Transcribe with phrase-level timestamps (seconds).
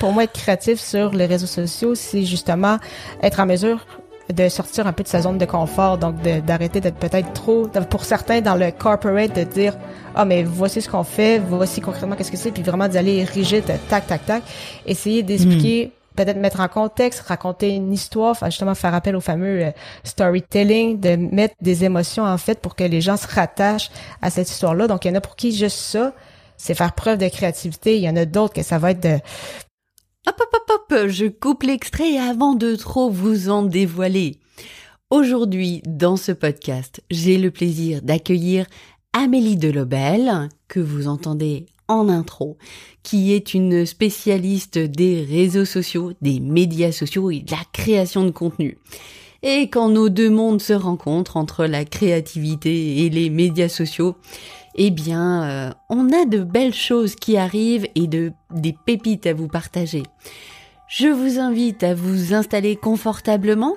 [0.00, 2.78] pour moi, être créatif sur les réseaux sociaux, c'est justement
[3.22, 3.86] être en mesure
[4.32, 8.04] de sortir un peu de sa zone de confort, donc d'arrêter d'être peut-être trop, pour
[8.04, 9.76] certains dans le corporate, de dire
[10.14, 13.64] ah mais voici ce qu'on fait, voici concrètement qu'est-ce que c'est, puis vraiment d'aller rigide,
[13.88, 14.42] tac tac tac,
[14.86, 15.86] essayer d'expliquer.
[15.86, 15.90] Hmm.
[16.16, 19.70] Peut-être mettre en contexte, raconter une histoire, justement faire appel au fameux euh,
[20.02, 23.90] storytelling, de mettre des émotions en fait pour que les gens se rattachent
[24.20, 24.88] à cette histoire-là.
[24.88, 26.12] Donc il y en a pour qui juste ça,
[26.56, 27.96] c'est faire preuve de créativité.
[27.96, 29.18] Il y en a d'autres que ça va être de
[30.26, 34.36] Hop hop hop hop, je coupe l'extrait avant de trop vous en dévoiler.
[35.08, 38.66] Aujourd'hui, dans ce podcast, j'ai le plaisir d'accueillir
[39.14, 42.58] Amélie Delobel, que vous entendez en intro,
[43.02, 48.30] qui est une spécialiste des réseaux sociaux, des médias sociaux et de la création de
[48.30, 48.76] contenu.
[49.42, 54.16] Et quand nos deux mondes se rencontrent entre la créativité et les médias sociaux,
[54.82, 59.34] eh bien, euh, on a de belles choses qui arrivent et de des pépites à
[59.34, 60.04] vous partager.
[60.88, 63.76] Je vous invite à vous installer confortablement,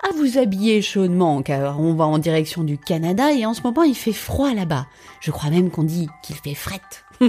[0.00, 3.82] à vous habiller chaudement, car on va en direction du Canada et en ce moment
[3.82, 4.86] il fait froid là-bas.
[5.20, 7.04] Je crois même qu'on dit qu'il fait frette.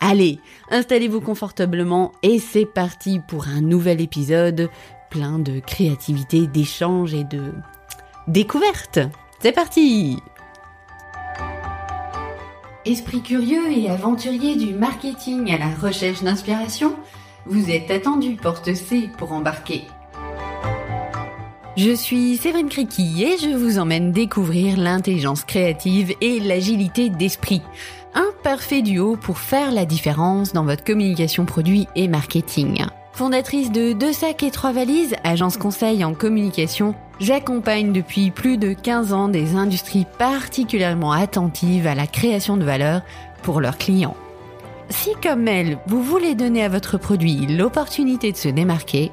[0.00, 0.40] Allez,
[0.72, 4.68] installez-vous confortablement et c'est parti pour un nouvel épisode
[5.10, 7.52] plein de créativité, d'échanges et de
[8.26, 8.98] découvertes.
[9.38, 10.18] C'est parti
[12.86, 16.94] Esprit curieux et aventurier du marketing à la recherche d'inspiration,
[17.46, 19.84] vous êtes attendu porte C pour embarquer.
[21.78, 27.62] Je suis Séverine Criqui et je vous emmène découvrir l'intelligence créative et l'agilité d'esprit.
[28.14, 32.84] Un parfait duo pour faire la différence dans votre communication produit et marketing.
[33.14, 38.72] Fondatrice de Deux sacs et trois valises, agence conseil en communication, j'accompagne depuis plus de
[38.72, 43.02] 15 ans des industries particulièrement attentives à la création de valeur
[43.42, 44.16] pour leurs clients.
[44.90, 49.10] Si comme elle, vous voulez donner à votre produit l'opportunité de se démarquer,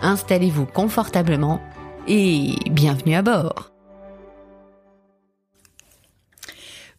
[0.00, 1.60] installez-vous confortablement
[2.08, 3.70] et bienvenue à bord.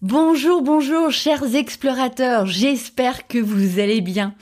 [0.01, 4.33] Bonjour, bonjour, chers explorateurs, j'espère que vous allez bien.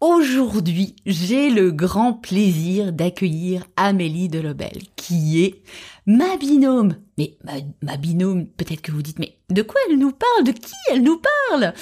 [0.00, 5.60] Aujourd'hui, j'ai le grand plaisir d'accueillir Amélie Delobel, qui est
[6.06, 6.94] ma binôme.
[7.18, 7.36] Mais
[7.82, 10.44] ma, binôme, peut-être que vous dites, mais de quoi elle nous parle?
[10.44, 11.20] De qui elle nous
[11.50, 11.72] parle?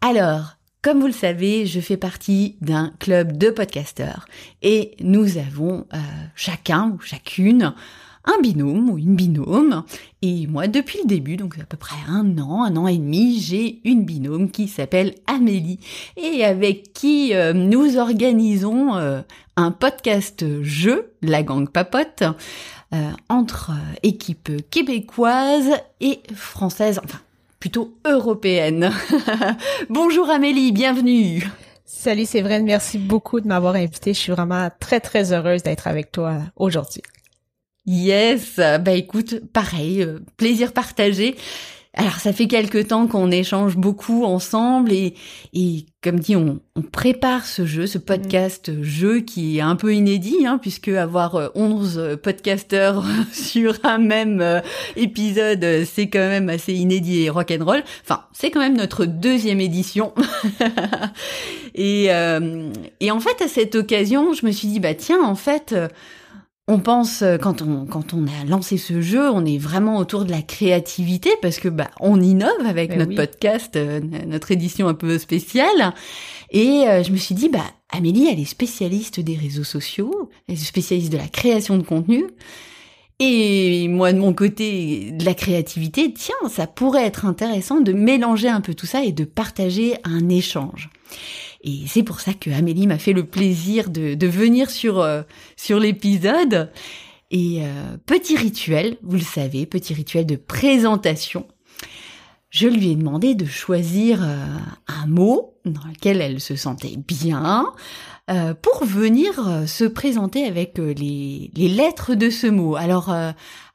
[0.00, 4.28] Alors, comme vous le savez, je fais partie d'un club de podcasteurs
[4.62, 5.98] et nous avons euh,
[6.36, 7.74] chacun ou chacune
[8.28, 9.84] un binôme ou une binôme.
[10.22, 13.40] Et moi, depuis le début, donc à peu près un an, un an et demi,
[13.40, 15.80] j'ai une binôme qui s'appelle Amélie
[16.16, 19.22] et avec qui euh, nous organisons euh,
[19.56, 22.22] un podcast jeu, La Gang Papote,
[22.94, 23.72] euh, entre
[24.02, 27.18] équipes québécoises et françaises, enfin
[27.60, 28.92] plutôt européennes.
[29.90, 31.48] Bonjour Amélie, bienvenue.
[31.84, 34.14] Salut Séverine, merci beaucoup de m'avoir invitée.
[34.14, 37.02] Je suis vraiment très très heureuse d'être avec toi aujourd'hui.
[37.90, 41.36] Yes, bah écoute, pareil, euh, plaisir partagé.
[41.94, 45.14] Alors ça fait quelque temps qu'on échange beaucoup ensemble et,
[45.54, 49.94] et comme dit, on, on, prépare ce jeu, ce podcast jeu qui est un peu
[49.94, 54.60] inédit, hein, puisque avoir 11 euh, podcasteurs sur un même euh,
[54.96, 57.82] épisode, c'est quand même assez inédit et rock'n'roll.
[58.04, 60.12] Enfin, c'est quand même notre deuxième édition.
[61.74, 62.10] et,
[63.00, 65.74] et en fait, à cette occasion, je me suis dit, bah tiens, en fait
[66.68, 70.26] on pense euh, quand on quand on a lancé ce jeu, on est vraiment autour
[70.26, 74.86] de la créativité parce que bah on innove avec ben notre podcast, euh, notre édition
[74.86, 75.94] un peu spéciale.
[76.50, 80.54] Et euh, je me suis dit bah Amélie, elle est spécialiste des réseaux sociaux, elle
[80.54, 82.26] est spécialiste de la création de contenu.
[83.20, 88.48] Et moi, de mon côté, de la créativité, tiens, ça pourrait être intéressant de mélanger
[88.48, 90.90] un peu tout ça et de partager un échange.
[91.62, 95.22] Et c'est pour ça que Amélie m'a fait le plaisir de, venir sur, euh,
[95.56, 96.70] sur l'épisode.
[97.30, 101.46] Et euh, petit rituel, vous le savez, petit rituel de présentation.
[102.50, 104.46] Je lui ai demandé de choisir euh,
[104.86, 107.66] un mot dans lequel elle se sentait bien,
[108.30, 112.76] euh, pour venir euh, se présenter avec euh, les, les, lettres de ce mot.
[112.76, 113.14] Alors,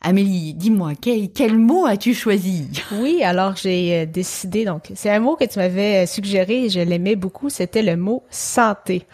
[0.01, 2.67] Amélie, dis-moi, quel, quel mot as-tu choisi?
[2.91, 7.15] Oui, alors j'ai décidé, donc c'est un mot que tu m'avais suggéré et je l'aimais
[7.15, 9.07] beaucoup, c'était le mot santé.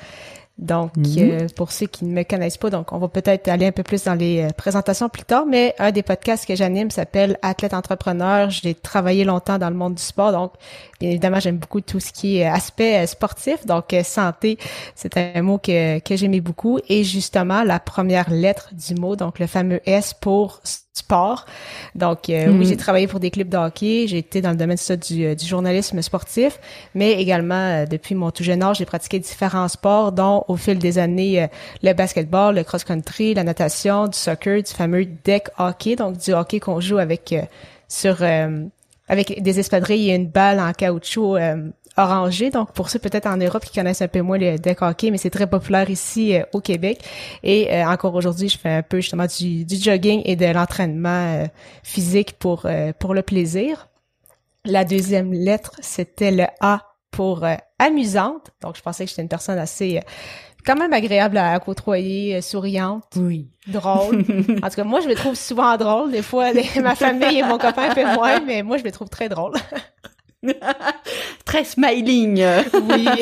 [0.59, 1.17] Donc, mhm.
[1.17, 3.81] euh, pour ceux qui ne me connaissent pas, donc on va peut-être aller un peu
[3.81, 7.73] plus dans les euh, présentations plus tard, mais un des podcasts que j'anime s'appelle Athlète
[7.73, 8.49] Entrepreneur.
[8.49, 10.51] J'ai travaillé longtemps dans le monde du sport, donc
[10.99, 13.65] bien évidemment, j'aime beaucoup tout ce qui est aspect euh, sportif.
[13.65, 14.57] Donc, santé,
[14.95, 16.79] c'est un mot que, que j'aimais beaucoup.
[16.89, 20.61] Et justement, la première lettre du mot, donc le fameux S pour
[20.99, 21.45] sport.
[21.95, 24.77] Donc euh, oui, j'ai travaillé pour des clubs de hockey, j'ai été dans le domaine
[24.77, 26.59] ça, du, euh, du journalisme sportif,
[26.93, 30.77] mais également euh, depuis mon tout jeune âge, j'ai pratiqué différents sports, dont au fil
[30.77, 31.47] des années
[31.83, 36.59] le basketball, le cross-country, la natation, du soccer, du fameux deck hockey, donc du hockey
[36.59, 37.35] qu'on joue avec
[37.87, 38.23] sur
[39.07, 41.37] avec des espadrilles et une balle en caoutchouc
[41.97, 42.49] orangé.
[42.49, 45.17] Donc pour ceux peut-être en Europe qui connaissent un peu moins le deck hockey, mais
[45.17, 47.03] c'est très populaire ici euh, au Québec.
[47.43, 51.47] Et euh, encore aujourd'hui, je fais un peu justement du, jogging et de l'entraînement euh,
[51.83, 52.67] physique pour
[52.99, 53.87] pour le plaisir.
[54.65, 56.81] La deuxième lettre, c'était le A
[57.11, 57.45] pour
[57.79, 58.51] amusante.
[58.61, 60.01] Donc je pensais que j'étais une personne assez
[60.65, 63.49] quand même agréable à, côtoyer, souriante, oui.
[63.67, 64.25] drôle.
[64.63, 66.11] en tout cas, moi, je me trouve souvent drôle.
[66.11, 66.51] Des fois,
[66.81, 69.53] ma famille et mon copain fait moins, mais moi, je me trouve très drôle.
[71.45, 72.43] Très smiling.
[72.89, 73.07] oui.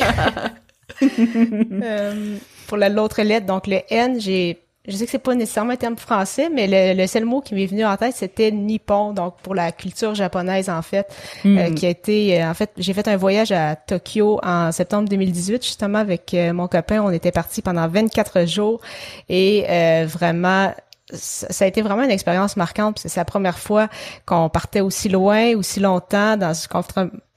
[1.03, 5.77] Euh, pour l'autre lettre, donc le N, j'ai je sais que c'est pas nécessairement un
[5.77, 9.53] terme français, mais le, seul mot qui m'est venu en tête, c'était nippon, donc pour
[9.53, 11.05] la culture japonaise en fait,
[11.45, 11.75] euh, hmm.
[11.75, 15.61] qui a été, euh, en fait, j'ai fait un voyage à Tokyo en septembre 2018
[15.61, 17.01] justement avec mon copain.
[17.01, 18.79] On était parti pendant 24 jours
[19.27, 19.65] et
[20.05, 20.71] vraiment
[21.13, 23.87] ça a été vraiment une expérience marquante c'est la première fois
[24.25, 26.53] qu'on partait aussi loin, aussi longtemps dans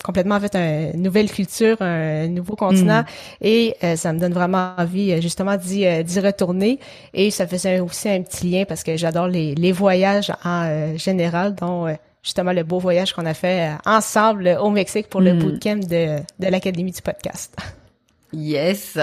[0.02, 3.06] complètement en fait une nouvelle culture, un nouveau continent mm.
[3.42, 6.80] et euh, ça me donne vraiment envie euh, justement d'y euh, d'y retourner
[7.14, 11.54] et ça faisait aussi un petit lien parce que j'adore les, les voyages en général
[11.54, 15.38] dont justement le beau voyage qu'on a fait ensemble au Mexique pour le mm.
[15.38, 17.56] bootcamp de de l'Académie du podcast.
[18.32, 18.96] Yes.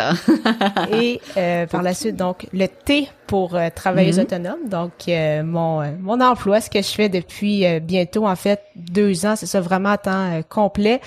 [0.91, 4.21] et euh, par la suite, donc le T pour euh, travailleuse mm-hmm.
[4.21, 4.69] autonome.
[4.69, 9.35] Donc euh, mon mon emploi, ce que je fais depuis bientôt en fait deux ans,
[9.35, 11.01] c'est ça vraiment à temps complet.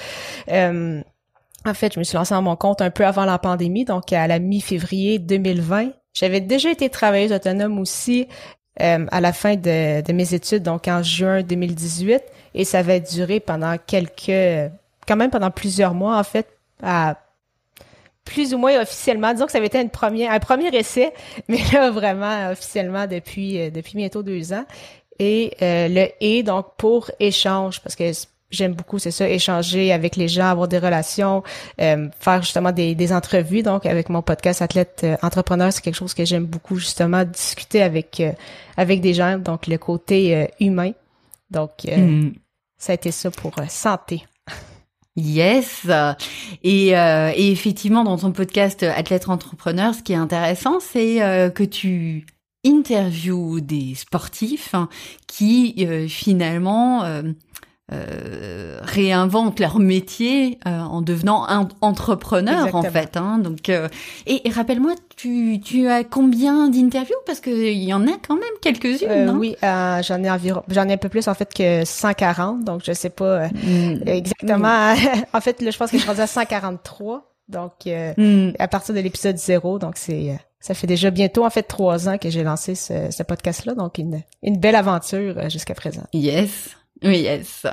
[0.48, 4.12] en fait, je me suis lancée dans mon compte un peu avant la pandémie, donc
[4.12, 5.90] à la mi-février 2020.
[6.12, 8.28] J'avais déjà été travailleuse autonome aussi
[8.78, 12.22] à la fin de, de mes études, donc en juin 2018,
[12.54, 14.70] et ça avait duré pendant quelques,
[15.06, 16.46] quand même pendant plusieurs mois en fait,
[16.82, 17.16] à
[18.30, 19.32] plus ou moins officiellement.
[19.32, 21.12] Disons que ça avait été une première, un premier essai,
[21.48, 24.64] mais là vraiment officiellement depuis euh, depuis bientôt deux ans.
[25.18, 28.04] Et euh, le et donc pour échange parce que
[28.50, 31.42] j'aime beaucoup c'est ça échanger avec les gens, avoir des relations,
[31.80, 33.62] euh, faire justement des, des entrevues.
[33.62, 38.22] Donc avec mon podcast athlète entrepreneur, c'est quelque chose que j'aime beaucoup justement discuter avec
[38.76, 39.38] avec des gens.
[39.38, 40.92] Donc le côté humain.
[41.50, 42.30] Donc mm.
[42.78, 44.22] ça a été ça pour santé.
[45.16, 45.86] Yes.
[46.62, 51.50] Et, euh, et, effectivement, dans ton podcast Athlète Entrepreneur, ce qui est intéressant, c'est euh,
[51.50, 52.26] que tu
[52.64, 54.74] interviews des sportifs
[55.26, 57.04] qui euh, finalement
[57.92, 63.16] euh, réinventent leur métier euh, en devenant un entrepreneur en fait.
[63.16, 63.88] Hein, donc euh,
[64.26, 67.16] et, rappelle-moi, tu, tu as combien d'interviews?
[67.26, 69.08] Parce qu'il y en a quand même quelques-unes.
[69.10, 72.82] Euh, oui, j'en ai environ, j'en ai un peu plus en fait que 140, donc
[72.84, 74.02] je sais pas mm.
[74.06, 74.94] exactement.
[75.32, 77.26] en fait, là, je pense que je suis rendue à 143.
[77.48, 78.50] Donc, mm.
[78.58, 82.18] à partir de l'épisode 0, donc c'est ça fait déjà bientôt en fait trois ans
[82.18, 86.02] que j'ai lancé ce, ce podcast-là, donc une, une belle aventure jusqu'à présent.
[86.12, 86.76] Yes.
[87.02, 87.64] Yes.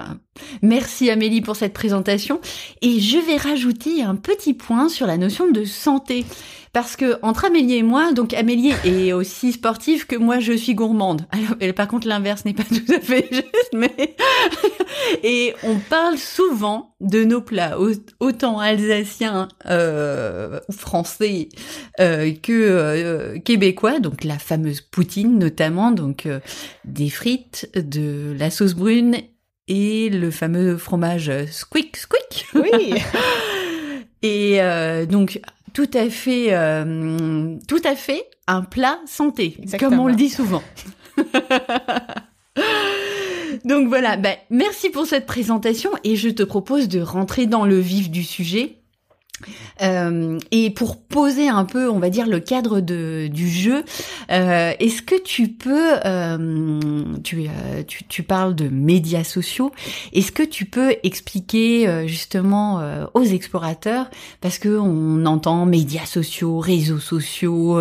[0.62, 2.40] Merci Amélie pour cette présentation.
[2.82, 6.26] Et je vais rajouter un petit point sur la notion de santé.
[6.74, 10.76] Parce que entre Amélie et moi, donc Amélie est aussi sportive que moi je suis
[10.76, 11.26] gourmande.
[11.32, 14.16] Alors, par contre l'inverse n'est pas tout à fait juste, mais
[15.24, 17.78] et on parle souvent de nos plats,
[18.20, 21.50] autant alsaciens euh, français
[22.00, 26.40] euh, que euh, québécois, donc la fameuse poutine notamment, donc euh,
[26.86, 29.18] des frites, de la sauce brune
[29.68, 32.48] et le fameux fromage squeak squeak.
[32.56, 32.96] Oui.
[34.22, 34.60] et
[35.10, 35.40] donc
[35.78, 40.64] tout à fait, euh, tout à fait un plat santé, comme on le dit souvent.
[43.64, 47.78] Donc voilà, ben, merci pour cette présentation et je te propose de rentrer dans le
[47.78, 48.78] vif du sujet.
[49.82, 53.84] Euh, et pour poser un peu, on va dire, le cadre de, du jeu,
[54.32, 57.48] euh, est-ce que tu peux, euh, tu,
[57.88, 59.72] tu, tu, parles de médias sociaux,
[60.14, 62.82] est-ce que tu peux expliquer justement
[63.14, 64.10] aux explorateurs,
[64.42, 67.80] parce que on entend médias sociaux, réseaux sociaux,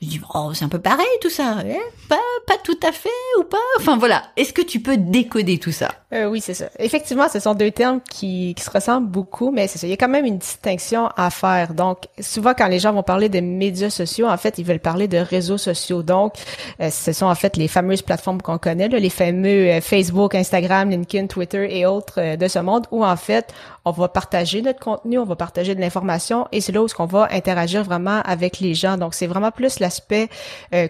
[0.00, 1.76] je dis oh c'est un peu pareil tout ça, eh,
[2.08, 5.72] pas pas tout à fait ou pas, enfin voilà, est-ce que tu peux décoder tout
[5.72, 5.90] ça?
[6.10, 6.70] Oui, c'est ça.
[6.78, 9.92] Effectivement, ce sont deux termes qui, qui se ressemblent beaucoup, mais c'est ça, il y
[9.92, 11.74] a quand même une distinction à faire.
[11.74, 15.06] Donc, souvent quand les gens vont parler de médias sociaux, en fait, ils veulent parler
[15.06, 16.02] de réseaux sociaux.
[16.02, 16.32] Donc,
[16.80, 20.88] euh, ce sont en fait les fameuses plateformes qu'on connaît, les fameux euh, Facebook, Instagram,
[20.88, 23.52] LinkedIn, Twitter et autres euh, de ce monde, où en fait,
[23.84, 27.06] on va partager notre contenu, on va partager de l'information, et c'est là où on
[27.06, 28.96] va interagir vraiment avec les gens.
[28.96, 30.28] Donc, c'est vraiment plus l'aspect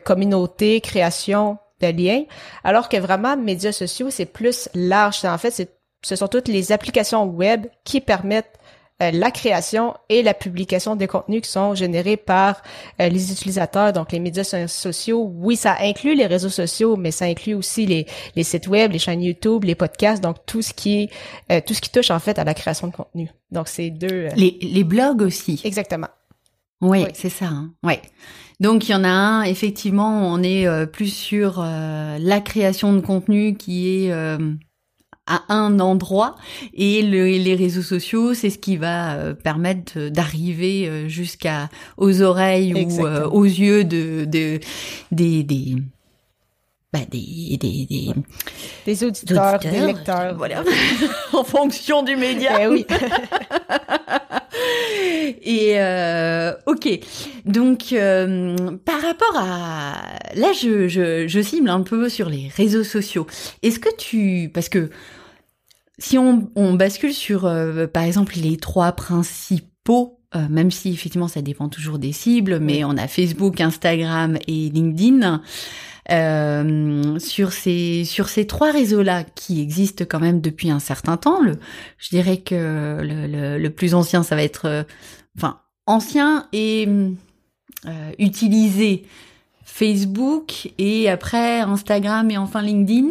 [0.04, 2.24] communauté, création de liens,
[2.64, 5.24] alors que vraiment, médias sociaux, c'est plus large.
[5.24, 5.70] En fait, c'est,
[6.02, 8.58] ce sont toutes les applications web qui permettent
[9.00, 12.62] euh, la création et la publication des contenus qui sont générés par
[13.00, 15.30] euh, les utilisateurs, donc les médias sociaux.
[15.36, 18.98] Oui, ça inclut les réseaux sociaux, mais ça inclut aussi les, les sites web, les
[18.98, 21.08] chaînes YouTube, les podcasts, donc tout ce qui
[21.52, 23.30] euh, tout ce qui touche en fait à la création de contenu.
[23.52, 24.30] Donc c'est deux.
[24.34, 25.60] Les, les blogs aussi.
[25.62, 26.08] Exactement.
[26.80, 27.46] Oui, c'est ça.
[27.46, 27.72] Hein.
[27.82, 28.00] Ouais.
[28.60, 33.56] Donc il y en a un, effectivement, on est plus sur la création de contenu
[33.56, 34.12] qui est
[35.28, 36.34] à un endroit
[36.74, 42.74] et les réseaux sociaux, c'est ce qui va euh, permettre d'arriver euh, jusqu'à aux oreilles
[42.74, 44.58] ou euh, aux yeux de, de
[45.12, 45.76] des des
[46.92, 48.14] bah, des, des, des,
[48.86, 50.34] des auditeurs, des lecteurs.
[50.36, 50.64] Voilà.
[51.32, 52.62] en fonction du média.
[52.62, 52.86] Eh oui.
[55.42, 56.88] Et euh, ok,
[57.44, 57.94] donc
[58.84, 60.02] par rapport à
[60.34, 63.26] là, je, je je cible un peu sur les réseaux sociaux.
[63.62, 64.90] Est-ce que tu parce que
[65.98, 71.28] si on, on bascule sur, euh, par exemple, les trois principaux, euh, même si effectivement
[71.28, 75.42] ça dépend toujours des cibles, mais on a Facebook, Instagram et LinkedIn.
[76.10, 81.40] Euh, sur ces sur ces trois réseaux-là qui existent quand même depuis un certain temps,
[81.98, 84.84] je dirais que le, plus ancien, ça va être, euh,
[85.36, 86.88] enfin ancien et
[88.18, 89.04] utilisé
[89.64, 93.10] Facebook et après Instagram et enfin LinkedIn.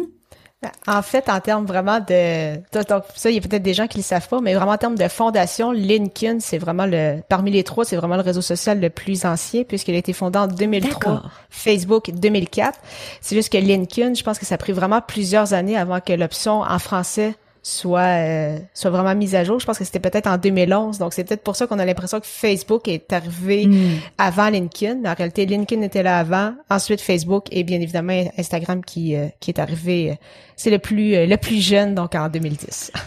[0.88, 3.98] En fait, en termes vraiment de, donc, ça, il y a peut-être des gens qui
[3.98, 7.62] le savent pas, mais vraiment en termes de fondation, LinkedIn, c'est vraiment le, parmi les
[7.62, 11.22] trois, c'est vraiment le réseau social le plus ancien puisqu'il a été fondé en 2003.
[11.48, 12.76] Facebook 2004.
[13.20, 16.12] C'est juste que LinkedIn, je pense que ça a pris vraiment plusieurs années avant que
[16.12, 19.58] l'option en français soit euh, soit vraiment mise à jour.
[19.60, 22.20] Je pense que c'était peut-être en 2011, donc c'est peut-être pour ça qu'on a l'impression
[22.20, 23.98] que Facebook est arrivé hmm.
[24.18, 24.96] avant LinkedIn.
[25.02, 29.28] Mais en réalité, LinkedIn était là avant, ensuite Facebook et bien évidemment Instagram qui euh,
[29.40, 30.10] qui est arrivé.
[30.10, 30.14] Euh,
[30.56, 32.92] c'est le plus le plus jeune, donc en 2010.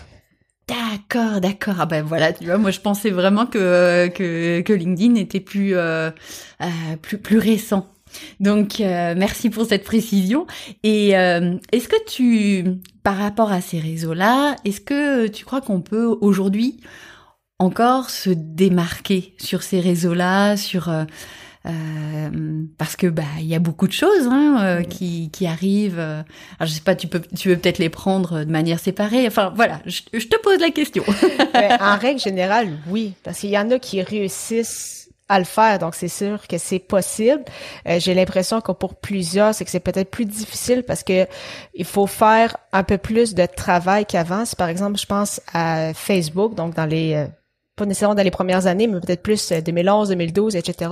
[0.67, 1.75] D'accord, d'accord.
[1.79, 5.75] Ah ben voilà, tu vois, moi je pensais vraiment que que, que LinkedIn était plus
[7.01, 7.87] plus plus récent.
[8.39, 10.47] Donc, euh, merci pour cette précision.
[10.83, 12.65] Et euh, est-ce que tu,
[13.03, 16.79] par rapport à ces réseaux-là, est-ce que tu crois qu'on peut aujourd'hui
[17.59, 23.87] encore se démarquer sur ces réseaux-là, sur euh, parce que bah il y a beaucoup
[23.87, 25.99] de choses hein, qui, qui arrivent.
[25.99, 26.25] Alors
[26.61, 29.27] je sais pas, tu peux tu veux peut-être les prendre de manière séparée.
[29.27, 31.03] Enfin voilà, je, je te pose la question.
[31.79, 35.00] en règle générale, oui, parce qu'il y en a qui réussissent
[35.31, 35.79] à le faire.
[35.79, 37.43] Donc, c'est sûr que c'est possible.
[37.87, 41.25] Euh, j'ai l'impression que pour plusieurs, c'est que c'est peut-être plus difficile parce que
[41.73, 44.43] il faut faire un peu plus de travail qu'avant.
[44.57, 47.27] par exemple, je pense à Facebook, donc dans les euh,
[47.77, 50.91] pas nécessairement dans les premières années, mais peut-être plus 2011, 2012, etc.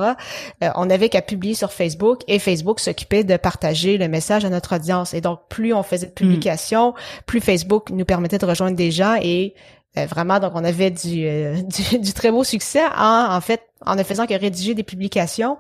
[0.76, 4.78] on n'avait qu'à publier sur Facebook et Facebook s'occupait de partager le message à notre
[4.78, 5.14] audience.
[5.14, 6.16] Et donc, plus on faisait de hmm.
[6.16, 6.94] publications,
[7.26, 9.54] plus Facebook nous permettait de rejoindre des gens et
[9.98, 11.26] euh, vraiment, donc on avait du,
[12.00, 15.58] du, très beau succès en, en fait en ne faisant que rédiger des publications.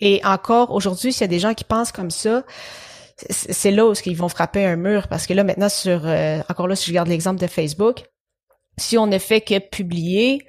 [0.00, 2.44] Et encore aujourd'hui, s'il y a des gens qui pensent comme ça,
[3.30, 6.68] c'est là où ils vont frapper un mur parce que là maintenant sur euh, encore
[6.68, 8.04] là si je garde l'exemple de Facebook,
[8.78, 10.46] si on ne fait que publier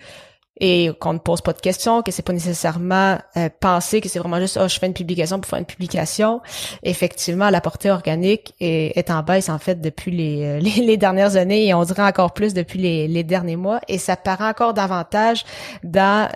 [0.59, 4.19] et qu'on ne pose pas de questions, que c'est pas nécessairement euh, penser que c'est
[4.19, 6.41] vraiment juste oh je fais une publication pour faire une publication,
[6.83, 11.35] effectivement la portée organique est, est en baisse en fait depuis les, euh, les, dernières
[11.35, 13.79] années et on dirait encore plus depuis les, les derniers mois.
[13.87, 15.45] Et ça paraît encore davantage
[15.83, 16.27] dans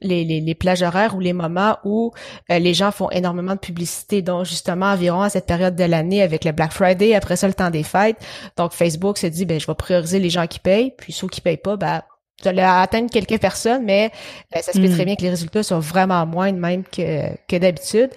[0.00, 2.12] les, les, les, plages horaires ou les moments où
[2.50, 6.22] euh, les gens font énormément de publicité, donc justement environ à cette période de l'année
[6.22, 8.18] avec le Black Friday, après ça le temps des fêtes.
[8.56, 11.40] Donc Facebook se dit ben je vais prioriser les gens qui payent, puis ceux qui
[11.40, 12.02] payent pas, ben
[12.42, 14.10] ça va atteindre quelques personnes, mais
[14.54, 15.06] euh, ça se peut très hmm.
[15.06, 18.10] bien que les résultats soient vraiment moins même que, que d'habitude.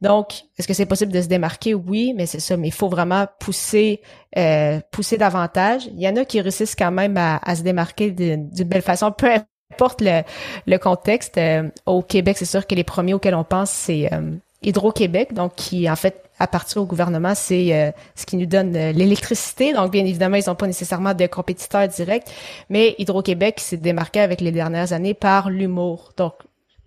[0.00, 0.28] Donc,
[0.58, 1.74] est-ce que c'est possible de se démarquer?
[1.74, 2.56] Oui, mais c'est ça.
[2.56, 4.00] Mais il faut vraiment pousser
[4.36, 5.86] euh, pousser davantage.
[5.86, 9.12] Il y en a qui réussissent quand même à, à se démarquer d'une belle façon,
[9.12, 9.28] peu
[9.72, 10.22] importe le,
[10.66, 14.32] le contexte, euh, au Québec, c'est sûr que les premiers auxquels on pense, c'est euh,
[14.62, 18.72] Hydro-Québec, donc qui, en fait, à partir au gouvernement, c'est euh, ce qui nous donne
[18.72, 19.72] l'électricité.
[19.72, 22.26] Donc, bien évidemment, ils n'ont pas nécessairement de compétiteurs directs,
[22.68, 26.12] mais Hydro-Québec s'est démarqué avec les dernières années par l'humour.
[26.16, 26.34] Donc,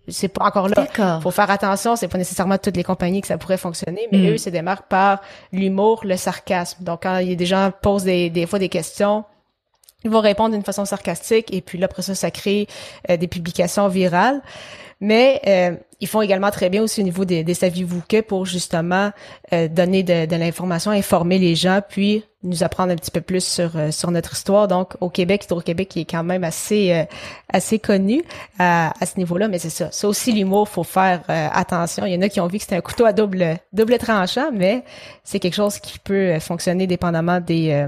[0.08, 1.20] c'est pas encore là.
[1.20, 4.30] Faut faire attention, c'est pas nécessairement toutes les compagnies que ça pourrait fonctionner, mais mm.
[4.30, 5.20] eux se démarquent par
[5.52, 6.84] l'humour, le sarcasme.
[6.84, 9.24] Donc quand il y a des gens posent des, des fois des questions,
[10.04, 12.66] ils vont répondre d'une façon sarcastique et puis là après ça ça crée
[13.10, 14.40] euh, des publications virales
[15.00, 18.44] Mais euh, ils font également très bien aussi au niveau des, des saviez-vous que pour
[18.44, 19.12] justement
[19.52, 23.42] euh, donner de, de l'information, informer les gens, puis nous apprendre un petit peu plus
[23.42, 24.68] sur euh, sur notre histoire.
[24.68, 27.06] Donc au Québec, au Québec qui est quand même assez
[27.50, 28.22] assez connu
[28.58, 29.90] à, à ce niveau-là, mais c'est ça.
[29.90, 32.04] Ça aussi l'humour, faut faire attention.
[32.04, 34.50] Il y en a qui ont vu que c'était un couteau à double double tranchant,
[34.52, 34.84] mais
[35.24, 37.86] c'est quelque chose qui peut fonctionner dépendamment des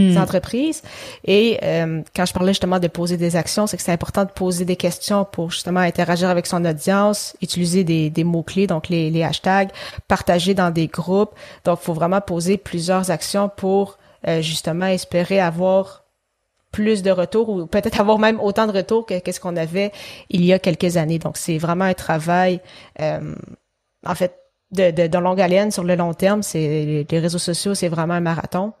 [0.00, 0.16] Hmm.
[0.16, 0.82] entreprises.
[1.24, 4.30] Et euh, quand je parlais justement de poser des actions, c'est que c'est important de
[4.30, 9.10] poser des questions pour justement interagir avec son audience, utiliser des, des mots-clés, donc les,
[9.10, 9.70] les, hashtags,
[10.08, 11.34] partager dans des groupes.
[11.64, 16.04] Donc, il faut vraiment poser plusieurs actions pour euh, justement espérer avoir
[16.72, 19.92] plus de retours ou peut-être avoir même autant de retours que qu'est-ce qu'on avait
[20.28, 21.18] il y a quelques années.
[21.18, 22.60] Donc, c'est vraiment un travail,
[23.00, 23.34] euh,
[24.06, 24.36] en fait,
[24.72, 26.42] de, de, de longue haleine sur le long terme.
[26.42, 28.72] C'est les réseaux sociaux, c'est vraiment un marathon.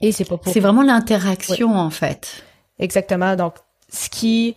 [0.00, 0.52] Et c'est pas pour...
[0.52, 2.44] C'est vraiment l'interaction en fait.
[2.78, 3.36] Exactement.
[3.36, 3.54] Donc,
[3.92, 4.56] ce qui,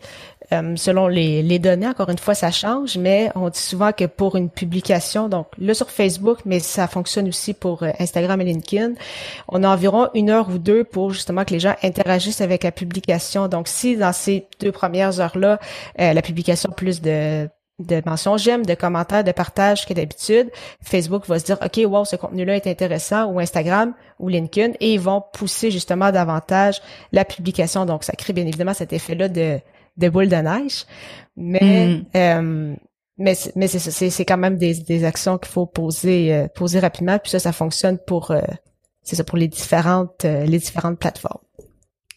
[0.51, 4.05] euh, selon les, les, données, encore une fois, ça change, mais on dit souvent que
[4.05, 8.45] pour une publication, donc là sur Facebook, mais ça fonctionne aussi pour euh, Instagram et
[8.45, 8.93] LinkedIn,
[9.47, 12.71] on a environ une heure ou deux pour justement que les gens interagissent avec la
[12.71, 13.47] publication.
[13.47, 15.59] Donc, si dans ces deux premières heures-là,
[15.99, 17.49] euh, la publication plus de
[17.85, 20.49] de mentions j'aime, de commentaires, de partages que d'habitude,
[20.81, 24.93] Facebook va se dire OK, wow, ce contenu-là est intéressant ou Instagram ou LinkedIn et
[24.93, 27.85] ils vont pousser justement davantage la publication.
[27.85, 29.59] Donc ça crée bien évidemment cet effet-là de,
[29.97, 30.85] de boule de neige.
[31.35, 32.05] Mais mm.
[32.15, 32.75] euh,
[33.17, 37.19] mais mais c'est c'est quand même des, des actions qu'il faut poser euh, poser rapidement
[37.19, 38.41] puis ça ça fonctionne pour euh,
[39.03, 41.41] c'est ça pour les différentes les différentes plateformes.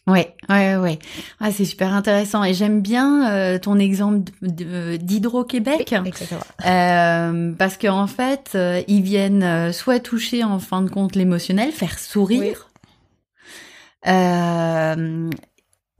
[0.07, 0.99] Ouais, ouais, ouais.
[1.41, 2.41] Ah, c'est super intéressant.
[2.45, 5.93] Et j'aime bien euh, ton exemple d'Hydro-Québec,
[6.65, 11.73] euh, parce qu'en fait, euh, ils viennent euh, soit toucher en fin de compte l'émotionnel,
[11.73, 12.69] faire sourire,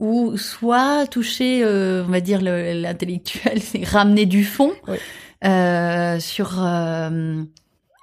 [0.00, 4.72] ou soit toucher, on va dire l'intellectuel, c'est ramener du fond
[6.18, 6.64] sur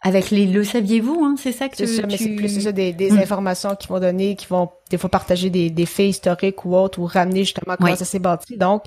[0.05, 1.87] avec les le saviez-vous, hein, c'est ça que tu...
[1.87, 3.17] Ça, mais c'est plus ça, des, des hmm.
[3.17, 6.99] informations qui vont donner, qui vont des fois partager des, des faits historiques ou autres,
[6.99, 8.55] ou ramener justement comment ça s'est bâti.
[8.55, 8.83] Donc,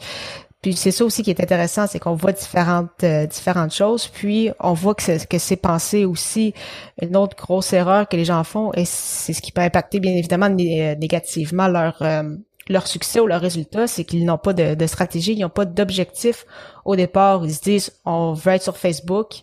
[0.63, 4.51] puis c'est ça aussi qui est intéressant, c'est qu'on voit différentes euh, différentes choses, puis
[4.61, 6.55] on voit que c'est, que c'est pensé aussi
[7.03, 10.13] une autre grosse erreur que les gens font, et c'est ce qui peut impacter bien
[10.13, 12.23] évidemment euh, négativement leur euh,
[12.69, 15.65] leur succès ou leur résultat, c'est qu'ils n'ont pas de, de stratégie, ils n'ont pas
[15.65, 16.45] d'objectif
[16.85, 17.45] au départ.
[17.45, 19.43] Ils se disent on veut être sur Facebook,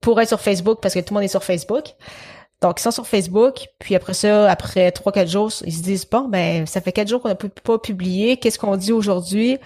[0.00, 1.94] pour être sur Facebook parce que tout le monde est sur Facebook.
[2.60, 6.08] Donc, ils sont sur Facebook, puis après ça, après trois, quatre jours, ils se disent,
[6.08, 9.58] bon, ben, ça fait quatre jours qu'on n'a pas publié, qu'est-ce qu'on dit aujourd'hui?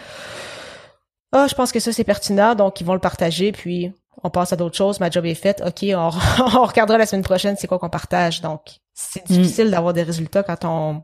[1.33, 3.93] Ah, je pense que ça, c'est pertinent, donc ils vont le partager, puis
[4.23, 6.11] on passe à d'autres choses, ma job est faite, ok, on,
[6.59, 8.43] on regardera la semaine prochaine c'est quoi qu'on partage.
[8.43, 8.61] Donc,
[8.93, 9.33] c'est mm.
[9.33, 11.03] difficile d'avoir des résultats quand on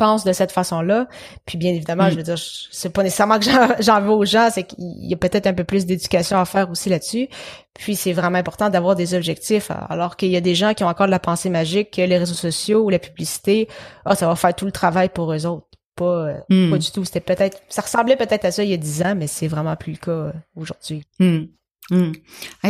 [0.00, 1.08] pense de cette façon-là.
[1.44, 2.10] Puis bien évidemment, mm.
[2.10, 2.38] je veux dire,
[2.72, 3.44] c'est pas nécessairement que
[3.80, 6.70] j'en veux aux gens, c'est qu'il y a peut-être un peu plus d'éducation à faire
[6.70, 7.28] aussi là-dessus.
[7.74, 10.88] Puis c'est vraiment important d'avoir des objectifs, alors qu'il y a des gens qui ont
[10.88, 13.68] encore de la pensée magique que les réseaux sociaux ou la publicité,
[14.06, 15.66] ah, ça va faire tout le travail pour eux autres.
[15.96, 16.70] Pas, euh, mm.
[16.70, 17.04] pas du tout.
[17.04, 19.76] C'était peut-être, ça ressemblait peut-être à ça il y a dix ans, mais c'est vraiment
[19.76, 21.02] plus le cas euh, aujourd'hui.
[21.18, 22.12] Mm.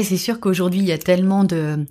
[0.03, 1.87] c'est sûr qu'aujourd'hui, il y a tellement de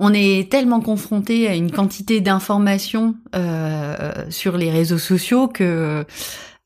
[0.00, 6.06] on est tellement confronté à une quantité d'informations euh, sur les réseaux sociaux que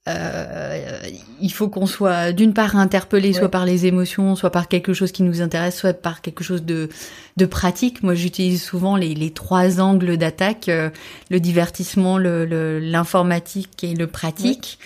[0.06, 1.00] euh,
[1.40, 5.10] il faut qu'on soit d'une part interpellé soit par les émotions, soit par quelque chose
[5.10, 6.90] qui nous intéresse, soit par quelque chose de,
[7.36, 8.02] de pratique.
[8.04, 10.90] Moi, j'utilise souvent les, les, trois angles d'attaque euh,
[11.28, 14.78] le divertissement, l'informatique le, et le pratique.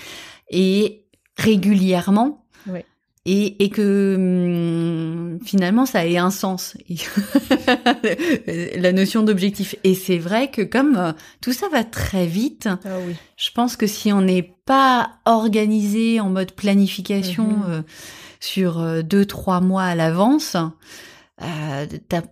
[0.50, 1.04] Et
[1.36, 2.46] régulièrement,
[3.24, 6.76] et, et que hum, finalement ça ait un sens
[8.76, 12.98] la notion d'objectif et c'est vrai que comme euh, tout ça va très vite ah
[13.06, 13.14] oui.
[13.36, 17.70] je pense que si on n'est pas organisé en mode planification mm-hmm.
[17.70, 17.82] euh,
[18.40, 20.56] sur euh, deux trois mois à l'avance
[21.42, 22.22] euh, t'as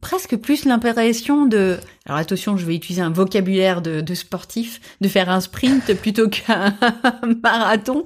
[0.00, 5.08] presque plus l'impression de alors attention je vais utiliser un vocabulaire de, de sportif de
[5.08, 6.74] faire un sprint plutôt qu'un
[7.42, 8.04] marathon.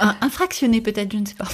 [0.00, 1.48] Un, fractionné peut-être je ne sais pas.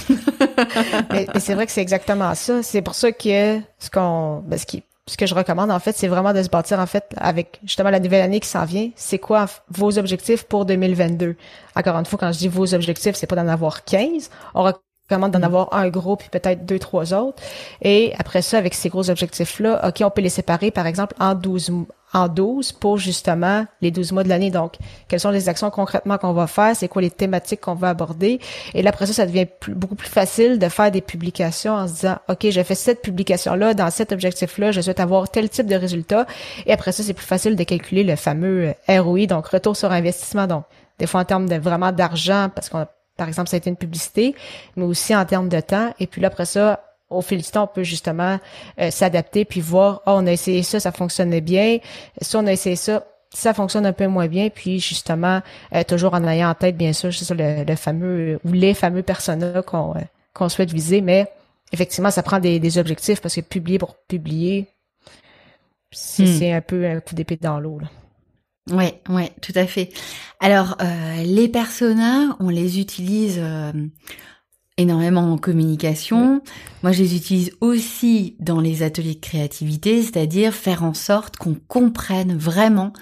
[1.11, 2.63] Mais, c'est vrai que c'est exactement ça.
[2.63, 5.95] C'est pour ça que ce qu'on ben, ce qui ce que je recommande en fait
[5.97, 8.91] c'est vraiment de se bâtir en fait avec justement la nouvelle année qui s'en vient.
[8.95, 11.35] C'est quoi vos objectifs pour 2022
[11.75, 14.71] encore une fois quand je dis vos objectifs c'est pas d'en avoir 15 on
[15.09, 15.43] recommande d'en mm.
[15.43, 17.41] avoir un gros puis peut-être deux, trois autres.
[17.81, 21.33] Et après ça, avec ces gros objectifs-là, OK, on peut les séparer, par exemple, en
[21.33, 21.71] 12,
[22.13, 24.51] en 12 pour justement les 12 mois de l'année.
[24.51, 24.75] Donc,
[25.07, 26.75] quelles sont les actions concrètement qu'on va faire?
[26.75, 28.39] C'est quoi les thématiques qu'on va aborder?
[28.73, 31.93] Et là, après ça, ça devient beaucoup plus facile de faire des publications en se
[31.93, 35.75] disant, OK, j'ai fait cette publication-là, dans cet objectif-là, je souhaite avoir tel type de
[35.75, 36.25] résultat.
[36.65, 40.47] Et après ça, c'est plus facile de calculer le fameux ROI, donc retour sur investissement.
[40.47, 40.63] Donc,
[40.97, 42.85] des fois en termes de vraiment d'argent, parce qu'on
[43.19, 44.33] par exemple, ça a été une publicité,
[44.77, 45.93] mais aussi en termes de temps.
[45.99, 48.39] Et puis là, après ça, au fil du temps, on peut justement
[48.79, 51.79] euh, s'adapter puis voir, oh, on a essayé ça, ça fonctionnait bien.
[52.21, 54.49] Si on a essayé ça, ça fonctionne un peu moins bien.
[54.49, 55.41] Puis justement,
[55.75, 59.03] euh, toujours en ayant en tête, bien sûr, c'est ça, le, fameux ou les fameux
[59.03, 59.93] personas qu'on
[60.33, 61.27] qu'on souhaite viser, mais
[61.73, 64.67] effectivement, ça prend des, objectifs parce que publier pour publier,
[65.91, 66.25] hmm.
[66.25, 67.81] c'est un peu un coup d'épée dans l'eau.
[68.71, 69.89] Ouais, ouais, tout à fait.
[70.39, 73.71] Alors, euh, les personas, on les utilise euh,
[74.77, 76.41] énormément en communication.
[76.83, 81.55] Moi, je les utilise aussi dans les ateliers de créativité, c'est-à-dire faire en sorte qu'on
[81.67, 82.93] comprenne vraiment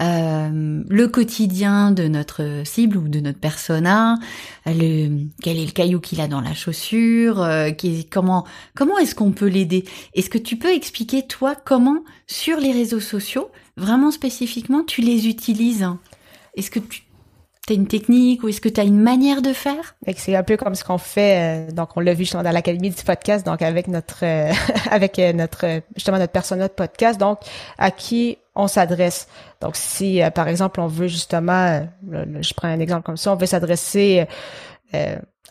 [0.00, 4.16] euh, le quotidien de notre cible ou de notre persona,
[4.64, 9.14] le, quel est le caillou qu'il a dans la chaussure, euh, qui, comment comment est-ce
[9.14, 9.84] qu'on peut l'aider?
[10.14, 15.28] Est-ce que tu peux expliquer toi comment sur les réseaux sociaux, vraiment spécifiquement, tu les
[15.28, 15.86] utilises
[16.56, 17.02] Est-ce que tu
[17.66, 19.94] T'as une technique ou est-ce que tu as une manière de faire?
[20.16, 21.68] C'est un peu comme ce qu'on fait.
[21.68, 24.50] Euh, donc, on l'a vu justement dans l'académie du podcast, donc avec notre euh,
[24.90, 27.20] avec euh, notre justement notre persona de podcast.
[27.20, 27.40] Donc,
[27.76, 29.28] à qui on s'adresse.
[29.60, 33.46] Donc, si par exemple on veut justement, je prends un exemple comme ça, on veut
[33.46, 34.26] s'adresser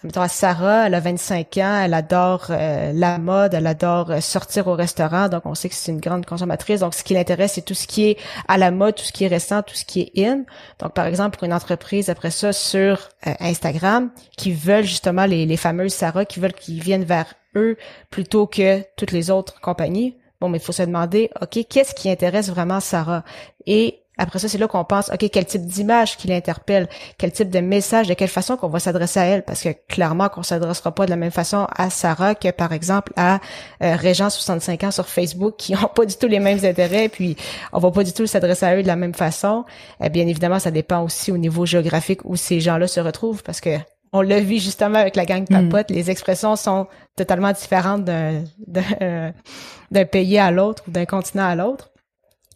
[0.04, 4.22] mettons à Sarah, elle a 25 ans, elle adore euh, la mode, elle adore euh,
[4.22, 6.80] sortir au restaurant, donc on sait que c'est une grande consommatrice.
[6.80, 9.26] Donc ce qui l'intéresse, c'est tout ce qui est à la mode, tout ce qui
[9.26, 10.44] est récent, tout ce qui est in.
[10.80, 15.46] Donc par exemple pour une entreprise après ça sur euh, Instagram qui veulent justement les,
[15.46, 17.78] les fameuses Sarah qui veulent qu'ils viennent vers eux
[18.10, 20.16] plutôt que toutes les autres compagnies.
[20.40, 23.26] Bon, mais il faut se demander, OK, qu'est-ce qui intéresse vraiment Sarah?
[23.66, 27.50] Et après ça, c'est là qu'on pense, OK, quel type d'image qui l'interpelle, quel type
[27.50, 30.94] de message, de quelle façon qu'on va s'adresser à elle, parce que clairement qu'on s'adressera
[30.94, 33.40] pas de la même façon à Sarah que, par exemple, à
[33.82, 37.38] euh, Régent 65 ans sur Facebook, qui ont pas du tout les mêmes intérêts, puis
[37.72, 39.64] on va pas du tout s'adresser à eux de la même façon.
[40.04, 43.62] Eh bien évidemment, ça dépend aussi au niveau géographique où ces gens-là se retrouvent, parce
[43.62, 43.78] que
[44.12, 45.70] on l'a vu justement avec la gang mm.
[45.70, 51.56] Papote, les expressions sont totalement différentes d'un, d'un pays à l'autre ou d'un continent à
[51.56, 51.90] l'autre.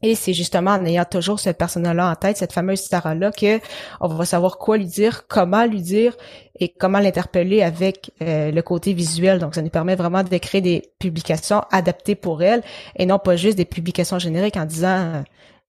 [0.03, 3.61] Et c'est justement en ayant toujours cette personne-là en tête, cette fameuse Sarah-là, que
[4.01, 6.17] on va savoir quoi lui dire, comment lui dire
[6.59, 9.39] et comment l'interpeller avec euh, le côté visuel.
[9.39, 12.61] Donc, ça nous permet vraiment de créer des publications adaptées pour elle
[12.97, 15.21] et non pas juste des publications génériques en disant euh,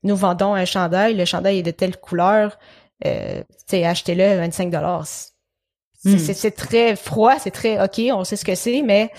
[0.02, 2.58] nous vendons un chandail, le chandail est de telle couleur,
[3.06, 3.42] euh,
[3.72, 5.06] achetez-le 25 dollars.
[6.04, 6.18] Hmm.
[6.18, 9.10] C'est très froid, c'est très OK, on sait ce que c'est, mais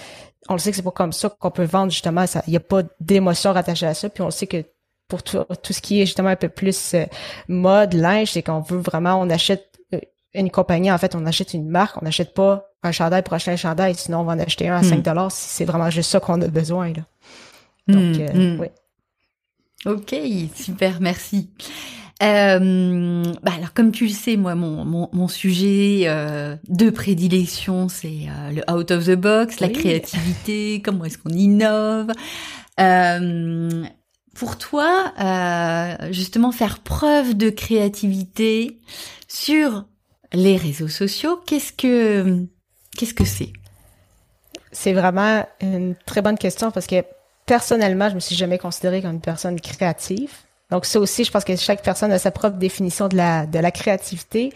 [0.50, 2.26] on le sait que c'est pas comme ça qu'on peut vendre justement.
[2.46, 4.64] Il n'y a pas d'émotion rattachée à ça, puis on sait que
[5.08, 7.06] pour tout, ce qui est justement un peu plus euh,
[7.48, 10.00] mode, linge, c'est qu'on veut vraiment, on achète euh,
[10.34, 13.52] une compagnie, en fait, on achète une marque, on n'achète pas un chandail pour acheter
[13.52, 15.02] un chandail, sinon on va en acheter un à 5 hmm.
[15.02, 16.90] dollars si c'est vraiment juste ça qu'on a besoin.
[16.90, 17.04] Là.
[17.88, 18.60] Donc, hmm, euh, hmm.
[18.60, 18.68] oui.
[19.86, 20.16] Ok,
[20.56, 21.50] super, merci.
[22.24, 26.06] Euh, bah alors comme tu le sais, moi mon, mon, mon sujet
[26.70, 32.14] de prédilection c'est le out of the box, la créativité, comment est-ce qu'on innove.
[32.80, 33.84] Euh,
[34.36, 38.80] pour toi, euh, justement, faire preuve de créativité
[39.28, 39.86] sur
[40.34, 42.46] les réseaux sociaux, qu'est-ce que
[42.96, 43.54] qu'est-ce que c'est?
[44.74, 47.04] C'est vraiment une très bonne question parce que
[47.46, 50.34] personnellement, je me suis jamais considérée comme une personne créative.
[50.72, 53.60] Donc ça aussi, je pense que chaque personne a sa propre définition de la de
[53.60, 54.52] la créativité.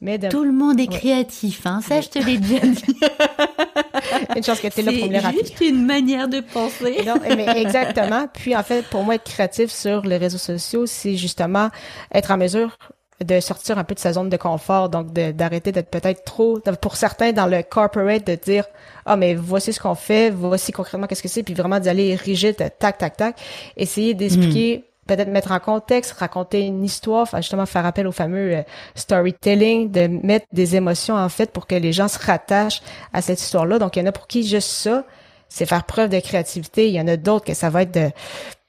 [0.00, 1.80] Mais Tout le monde est créatif, hein.
[1.86, 2.84] Ça, je te l'ai déjà dit.
[4.36, 7.02] une chance que tu es là pour me C'est juste une manière de penser.
[7.04, 8.28] non, mais exactement.
[8.32, 11.70] Puis en fait, pour moi, être créatif sur les réseaux sociaux, c'est justement
[12.14, 12.78] être en mesure
[13.24, 16.96] de sortir un peu de sa zone de confort, donc d'arrêter d'être peut-être trop, pour
[16.96, 18.64] certains dans le corporate, de dire
[19.06, 22.14] ah mais voici ce qu'on fait, voici concrètement qu'est-ce que c'est, puis vraiment d'y aller
[22.14, 23.36] rigide, tac tac tac,
[23.76, 28.58] essayer d'expliquer peut-être mettre en contexte, raconter une histoire, enfin justement faire appel au fameux
[28.58, 28.62] euh,
[28.94, 33.40] storytelling, de mettre des émotions en fait pour que les gens se rattachent à cette
[33.40, 33.80] histoire-là.
[33.80, 35.04] Donc il y en a pour qui juste ça,
[35.48, 36.88] c'est faire preuve de créativité.
[36.88, 38.10] Il y en a d'autres que ça va être de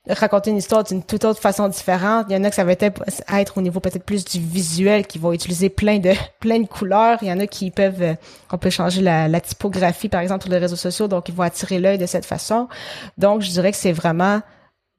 [0.08, 2.28] raconter une histoire d'une toute autre façon différente.
[2.30, 5.06] Il y en a que ça va être, être au niveau peut-être plus du visuel,
[5.06, 7.20] qui vont utiliser plein de plein de couleurs.
[7.22, 8.14] Il y en a qui peuvent, euh,
[8.52, 11.44] on peut changer la, la typographie par exemple sur les réseaux sociaux, donc ils vont
[11.44, 12.68] attirer l'œil de cette façon.
[13.18, 14.42] Donc je dirais que c'est vraiment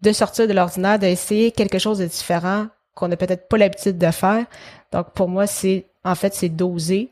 [0.03, 4.11] de sortir de l'ordinaire, d'essayer quelque chose de différent qu'on n'a peut-être pas l'habitude de
[4.11, 4.47] faire.
[4.93, 7.11] Donc pour moi, c'est en fait c'est doser.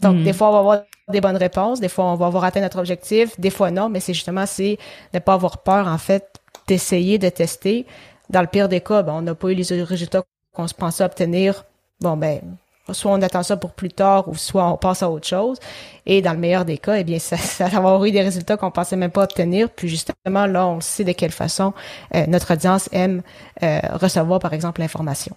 [0.00, 0.24] Donc hmm.
[0.24, 2.78] des fois on va avoir des bonnes réponses, des fois on va avoir atteint notre
[2.78, 4.78] objectif, des fois non, mais c'est justement c'est
[5.14, 7.86] ne pas avoir peur en fait d'essayer, de tester.
[8.30, 11.04] Dans le pire des cas, ben, on n'a pas eu les résultats qu'on se pensait
[11.04, 11.64] obtenir.
[12.00, 12.40] Bon ben
[12.90, 15.58] soit on attend ça pour plus tard ou soit on passe à autre chose.
[16.06, 18.56] Et dans le meilleur des cas, eh bien, ça, ça va avoir eu des résultats
[18.56, 19.70] qu'on pensait même pas obtenir.
[19.70, 21.72] Puis justement, là, on sait de quelle façon
[22.14, 23.22] euh, notre audience aime
[23.62, 25.36] euh, recevoir, par exemple, l'information.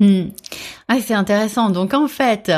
[0.00, 0.30] Hmm.
[0.88, 1.70] Ah, c'est intéressant.
[1.70, 2.50] Donc, en fait,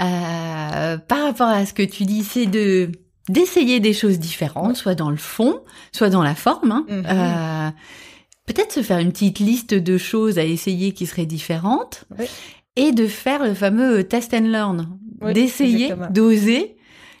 [0.00, 2.90] euh, par rapport à ce que tu dis, c'est de
[3.28, 5.60] d'essayer des choses différentes, soit dans le fond,
[5.92, 6.72] soit dans la forme.
[6.72, 6.84] Hein.
[6.88, 7.04] Mhm.
[7.06, 7.70] Euh,
[8.46, 12.26] Peut-être se faire une petite liste de choses à essayer qui seraient différentes Oui.
[12.80, 14.88] Et de faire le fameux test and learn,
[15.20, 16.76] Oui, d'essayer, d'oser,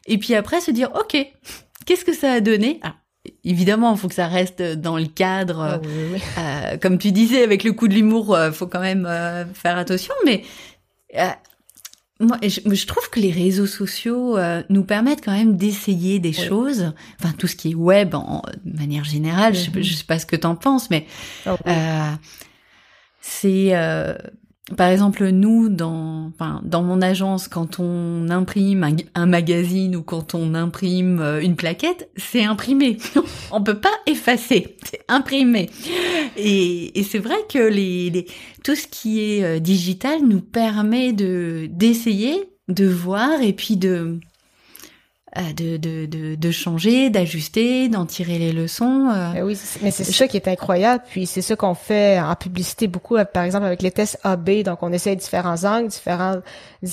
[0.06, 1.16] et puis après se dire ok,
[1.86, 2.78] qu'est-ce que ça a donné?
[2.82, 2.96] Alors,
[3.44, 5.60] Évidemment, il faut que ça reste dans le cadre.
[5.60, 6.20] Ah oui, oui, oui.
[6.38, 9.76] Euh, comme tu disais, avec le coup de l'humour, euh, faut quand même euh, faire
[9.76, 10.14] attention.
[10.24, 10.42] Mais
[11.18, 11.28] euh,
[12.18, 16.30] moi, je, je trouve que les réseaux sociaux euh, nous permettent quand même d'essayer des
[16.30, 16.44] Oui.
[16.48, 16.92] choses.
[17.20, 19.54] Enfin, tout ce qui est web, en, de manière générale.
[19.54, 19.82] je, Mhm.
[19.82, 21.06] je sais pas ce que t'en penses, mais
[21.44, 21.72] Ah oui.
[21.72, 22.10] euh,
[23.20, 24.14] c'est euh,
[24.76, 30.34] par exemple nous dans enfin dans mon agence quand on imprime un, magazine ou quand
[30.34, 32.98] on imprime euh, une plaquette c'est imprimé.
[33.52, 35.70] On peut pas effacer c'est imprimé.
[36.36, 38.26] Et, et c'est vrai que les, les
[38.62, 44.20] tout ce qui est euh, digital nous permet de d'essayer de voir et puis de
[45.56, 49.08] de, de, de, de changer, d'ajuster, d'en tirer les leçons.
[49.10, 49.30] euh.
[49.34, 51.02] Mais oui, c'est- mais c'est ça qui est incroyable.
[51.08, 54.62] Puis c'est ça qu'on fait en publicité beaucoup, euh, par exemple avec les tests AB.
[54.64, 56.40] Donc on essaie différents angles, différentes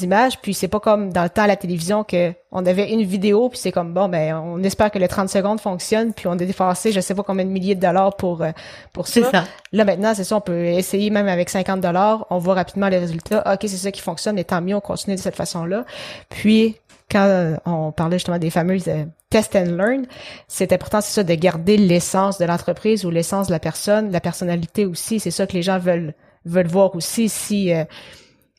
[0.01, 0.39] images.
[0.41, 3.49] Puis c'est pas comme dans le temps à la télévision que on avait une vidéo,
[3.49, 6.36] puis c'est comme bon, ben on espère que les 30 secondes fonctionnent, puis on a
[6.38, 8.51] dépassé je sais pas combien de milliers de dollars pour euh,
[8.93, 9.31] pour C'est ça.
[9.31, 9.43] ça.
[9.73, 12.99] Là maintenant, c'est ça, on peut essayer même avec 50 dollars, on voit rapidement les
[12.99, 13.43] résultats.
[13.53, 15.83] Ok, c'est ça qui fonctionne, et tant mieux, on continue de cette façon-là.
[16.29, 16.77] Puis
[17.11, 20.05] quand euh, on parlait justement des fameuses euh, test and learn,
[20.47, 24.21] c'est important, c'est ça, de garder l'essence de l'entreprise ou l'essence de la personne, la
[24.21, 25.19] personnalité aussi.
[25.19, 26.13] C'est ça que les gens veulent
[26.45, 27.29] veulent voir aussi.
[27.29, 27.83] Si euh,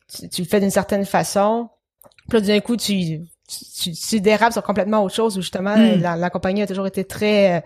[0.07, 1.69] tu, tu le fais d'une certaine façon,
[2.29, 3.21] puis là, d'un coup, tu
[3.79, 6.01] tu, tu dérapes sur complètement autre chose où justement Mm.
[6.01, 7.61] la, la compagnie a toujours été très euh,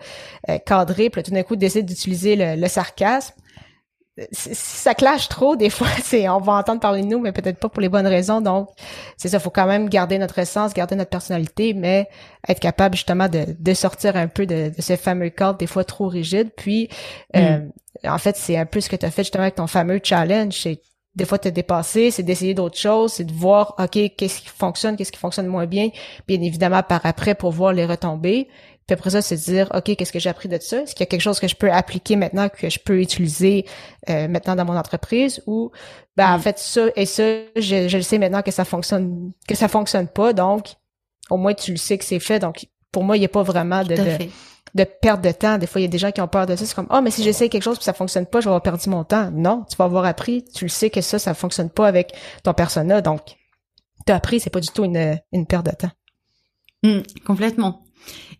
[0.50, 3.34] euh, cadrée, puis là, tout d'un coup décide d'utiliser le, le sarcasme.
[4.30, 7.58] Si ça clash trop, des fois, c'est on va entendre parler de nous, mais peut-être
[7.58, 8.40] pas pour les bonnes raisons.
[8.40, 8.68] Donc,
[9.16, 12.08] c'est ça, faut quand même garder notre essence, garder notre personnalité, mais
[12.48, 15.84] être capable justement de, de sortir un peu de, de ce fameux cadre des fois
[15.84, 16.50] trop rigide.
[16.56, 16.88] Puis,
[17.34, 17.60] euh,
[18.04, 20.54] en fait, c'est un peu ce que tu as fait justement avec ton fameux challenge.
[20.62, 20.80] C'est
[21.14, 24.96] des fois te dépasser, c'est d'essayer d'autres choses, c'est de voir, OK, qu'est-ce qui fonctionne,
[24.96, 25.90] qu'est-ce qui fonctionne moins bien,
[26.26, 28.48] bien évidemment par après pour voir les retombées.
[28.86, 30.82] Puis après ça, c'est de dire, OK, qu'est-ce que j'ai appris de ça?
[30.82, 33.64] Est-ce qu'il y a quelque chose que je peux appliquer maintenant, que je peux utiliser
[34.10, 35.42] euh, maintenant dans mon entreprise?
[35.46, 35.70] Ou,
[36.16, 36.40] ben, en Mm.
[36.42, 37.22] fait, ça et ça,
[37.56, 40.32] je, je le sais maintenant que ça fonctionne, que ça fonctionne pas.
[40.34, 40.74] Donc,
[41.30, 42.38] au moins, tu le sais que c'est fait.
[42.40, 44.18] Donc, pour moi, il n'y a pas vraiment de, de,
[44.74, 45.56] de perte de temps.
[45.56, 46.66] Des fois, il y a des gens qui ont peur de ça.
[46.66, 48.62] C'est comme, oh, mais si j'essaie quelque chose puis ça fonctionne pas, je vais avoir
[48.62, 49.30] perdu mon temps.
[49.32, 50.44] Non, tu vas avoir appris.
[50.54, 53.00] Tu le sais que ça, ça fonctionne pas avec ton persona.
[53.00, 53.22] Donc,
[54.06, 55.90] tu as appris, c'est pas du tout une, une perte de temps.
[56.82, 57.83] Mm, complètement.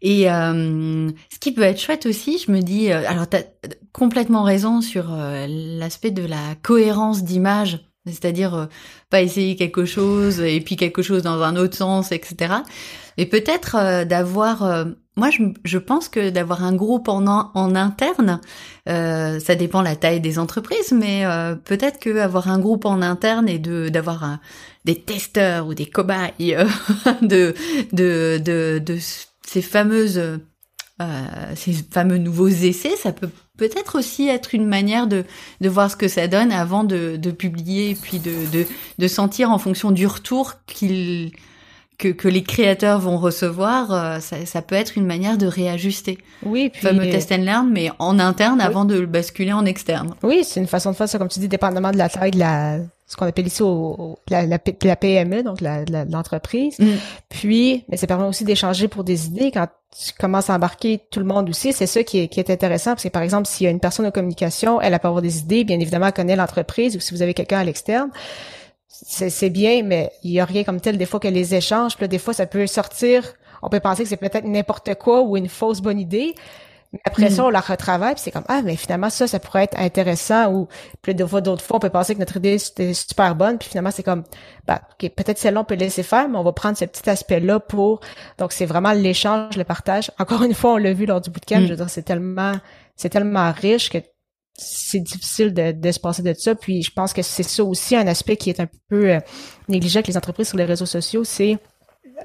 [0.02, 3.44] Et euh, ce qui peut être chouette aussi, je me dis, euh, alors tu as
[3.92, 8.66] complètement raison sur euh, l'aspect de la cohérence d'image, c'est-à-dire euh,
[9.08, 12.54] pas essayer quelque chose et puis quelque chose dans un autre sens, etc.
[13.16, 18.40] Et peut-être euh, d'avoir, moi je, je pense que d'avoir un groupe en, en interne,
[18.86, 21.24] ça dépend la taille des entreprises, mais
[21.64, 24.38] peut-être que avoir un groupe en interne et de d'avoir
[24.84, 26.66] des testeurs ou des cobayes euh,
[27.22, 27.54] de,
[27.92, 28.98] de, de, de
[29.46, 35.24] ces fameuses, euh, ces fameux nouveaux essais, ça peut peut-être aussi être une manière de,
[35.60, 38.66] de voir ce que ça donne avant de, de publier et puis de, de,
[38.98, 41.32] de sentir en fonction du retour qu'il
[41.98, 46.18] que, que les créateurs vont recevoir, euh, ça, ça peut être une manière de réajuster.
[46.42, 46.82] Oui, puis.
[46.82, 48.64] Fameux test and learn, mais en interne Oui.
[48.64, 50.14] avant de le basculer en externe.
[50.22, 52.38] Oui, c'est une façon de faire ça, comme tu dis, dépendamment de la taille de
[52.40, 56.78] la, ce qu'on appelle ici au, au- la, la, la PME, donc la- la- l'entreprise.
[56.78, 56.86] Mm.
[57.28, 61.20] Puis, mais ça permet aussi d'échanger pour des idées quand tu commences à embarquer tout
[61.20, 61.72] le monde aussi.
[61.72, 63.80] C'est ça qui est, qui est intéressant, parce que par exemple, s'il y a une
[63.80, 67.00] personne en communication, elle, elle peut avoir des idées, bien évidemment, elle connaît l'entreprise, ou
[67.00, 68.10] si vous avez quelqu'un à l'externe,
[68.88, 71.96] c'est c'est bien, mais il y a rien comme tel des fois que les échanges.
[71.96, 73.34] Puis là, des fois, ça peut sortir.
[73.62, 76.34] On peut penser que c'est peut-être n'importe quoi ou une fausse bonne idée.
[76.94, 77.30] Mais après Mm.
[77.30, 80.52] ça, on la retravaille, puis c'est comme ah, mais finalement ça, ça pourrait être intéressant.
[80.52, 80.68] Ou
[81.02, 83.68] puis des fois, d'autres fois, on peut penser que notre idée c'était super bonne, puis
[83.68, 84.22] finalement c'est comme
[84.66, 87.58] bah, ok, peut-être celle-là on peut laisser faire, mais on va prendre ce petit aspect-là
[87.60, 88.00] pour.
[88.38, 90.10] Donc c'est vraiment l'échange, le partage.
[90.20, 91.60] Encore une fois, on l'a vu lors du bootcamp.
[91.60, 91.64] Mm.
[91.64, 92.52] Je veux dire, c'est tellement,
[92.96, 93.98] c'est tellement riche que
[94.56, 96.54] c'est difficile de, de se passer de ça.
[96.54, 99.18] Puis je pense que c'est ça aussi un aspect qui est un peu euh,
[99.68, 101.58] négligé avec les entreprises sur les réseaux sociaux, c'est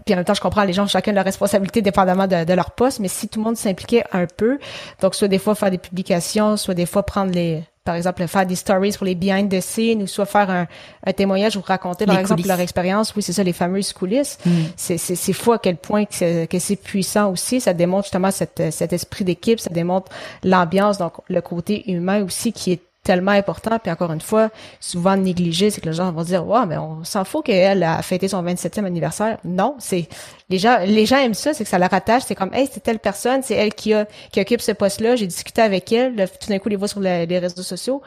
[0.06, 2.54] puis en même temps, je comprends les gens ont chacun leur responsabilité dépendamment de, de
[2.54, 4.60] leur poste, mais si tout le monde s'impliquait un peu,
[5.02, 8.46] donc soit des fois faire des publications, soit des fois prendre les, par exemple, faire
[8.46, 10.68] des stories pour les behind the scenes, ou soit faire un,
[11.06, 12.48] un témoignage ou raconter, par Les exemple, coulisses.
[12.50, 13.16] leur expérience.
[13.16, 14.38] Oui, c'est ça, les fameuses coulisses.
[14.46, 14.52] Mm.
[14.76, 17.60] C'est, c'est, c'est fou à quel point que c'est, que c'est puissant aussi.
[17.60, 20.12] Ça démontre justement cette, cet esprit d'équipe, ça démontre
[20.44, 23.80] l'ambiance, donc le côté humain aussi qui est tellement important.
[23.80, 27.04] Puis encore une fois, souvent négligé, c'est que les gens vont dire, ouais, mais on
[27.04, 29.40] s'en fout qu'elle a fêté son 27e anniversaire.
[29.44, 30.08] Non, c'est
[30.50, 32.22] les gens, les gens aiment ça, c'est que ça la rattache.
[32.28, 35.16] C'est comme, hey, c'est telle personne, c'est elle qui a qui occupe ce poste-là.
[35.16, 36.30] J'ai discuté avec elle.
[36.40, 38.04] tout d'un coup, les voit sur les réseaux sociaux.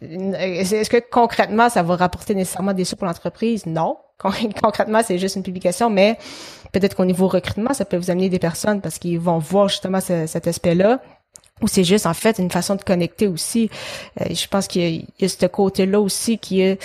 [0.00, 3.64] Est-ce que concrètement, ça va rapporter nécessairement des sous pour l'entreprise?
[3.66, 3.98] Non.
[4.62, 6.16] Concrètement, c'est juste une publication, mais
[6.72, 9.98] peut-être qu'au niveau recrutement, ça peut vous amener des personnes parce qu'ils vont voir justement
[10.00, 11.00] cet aspect-là
[11.62, 13.70] ou c'est juste en fait une façon de connecter aussi.
[14.20, 16.82] Euh, je pense qu'il y, a ce côté-là aussi qui est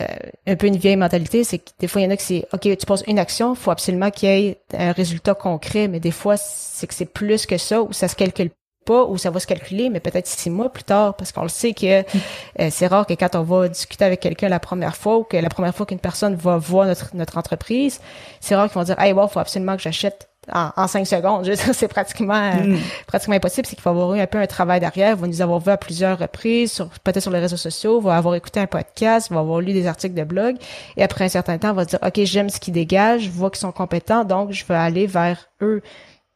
[0.00, 0.06] euh,
[0.46, 2.46] un peu une vieille mentalité, c'est que des fois il y en a que c'est
[2.52, 6.10] OK, tu poses une action, faut absolument qu'il y ait un résultat concret, mais des
[6.10, 8.50] fois c'est que c'est plus que ça ou ça se calcule
[8.86, 11.48] pas ou ça va se calculer, mais peut-être six mois plus tard, parce qu'on le
[11.48, 15.18] sait que euh, c'est rare que quand on va discuter avec quelqu'un la première fois
[15.18, 18.00] ou que la première fois qu'une personne va voir notre, notre entreprise,
[18.40, 21.44] c'est rare qu'ils vont dire Hey wow, faut absolument que j'achète en, cinq secondes.
[21.54, 22.78] c'est pratiquement euh, mm.
[23.06, 23.66] pratiquement impossible.
[23.66, 25.16] C'est qu'il faut avoir eu un peu un travail derrière.
[25.16, 28.34] Va nous avoir vu à plusieurs reprises, sur, peut-être sur les réseaux sociaux, va avoir
[28.34, 30.56] écouté un podcast, va avoir lu des articles de blog.
[30.96, 33.50] Et après un certain temps, on va dire, OK, j'aime ce qu'ils dégagent, je vois
[33.50, 35.82] qu'ils sont compétents, donc je veux aller vers eux.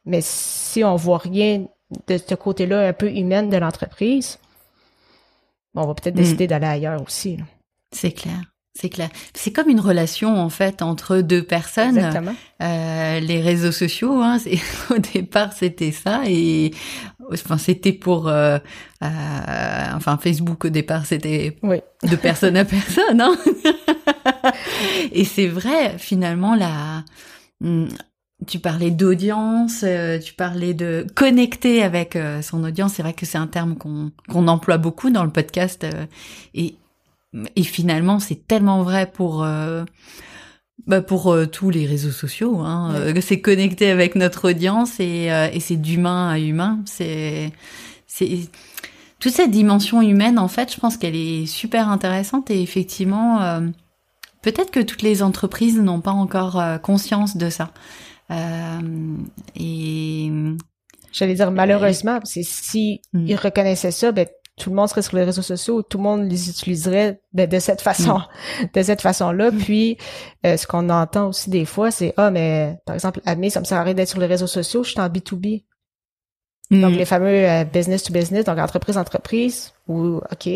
[0.05, 1.65] Mais si on voit rien
[2.07, 4.39] de ce côté-là un peu humain de l'entreprise,
[5.73, 6.19] on va peut-être mm.
[6.19, 7.39] décider d'aller ailleurs aussi.
[7.91, 8.41] C'est clair.
[8.77, 9.09] C'est clair.
[9.33, 11.97] C'est comme une relation en fait entre deux personnes.
[11.97, 12.35] Exactement.
[12.61, 14.37] Euh, les réseaux sociaux, hein,
[14.89, 16.71] au départ c'était ça et
[17.31, 18.57] enfin c'était pour, euh,
[19.01, 19.07] euh,
[19.93, 23.21] enfin Facebook au départ c'était de personne à personne.
[23.21, 23.37] Hein.
[25.13, 27.05] et c'est vrai finalement la,
[27.61, 27.87] hmm,
[28.45, 32.95] tu parlais d'audience, euh, tu parlais de connecter avec euh, son audience.
[32.95, 35.85] C'est vrai que c'est un terme qu'on qu'on emploie beaucoup dans le podcast
[36.53, 36.75] et
[37.55, 39.83] et finalement, c'est tellement vrai pour euh,
[40.87, 42.59] bah pour euh, tous les réseaux sociaux.
[42.59, 46.79] Hein, euh, c'est connecté avec notre audience et, et c'est d'humain à humain.
[46.85, 47.51] C'est
[48.07, 48.39] c'est
[49.19, 50.39] toute cette dimension humaine.
[50.39, 53.61] En fait, je pense qu'elle est super intéressante et effectivement,
[54.41, 57.71] peut-être que toutes les entreprises n'ont pas encore conscience de ça.
[59.55, 60.31] et
[61.11, 63.25] J'allais dire malheureusement, c'est si hmm.
[63.27, 66.29] ils reconnaissaient ça, ben tout le monde serait sur les réseaux sociaux, tout le monde
[66.29, 68.65] les utiliserait ben, de cette façon, mm.
[68.73, 69.51] de cette façon-là.
[69.51, 69.57] Mm.
[69.57, 69.97] Puis,
[70.45, 73.65] euh, ce qu'on entend aussi des fois, c'est ah mais par exemple, Amé, ça me
[73.65, 75.63] sert à rien d'être sur les réseaux sociaux, je suis en B2B.
[76.71, 76.81] Mm.
[76.81, 80.49] Donc les fameux euh, business to business, donc entreprise entreprise, ou ok.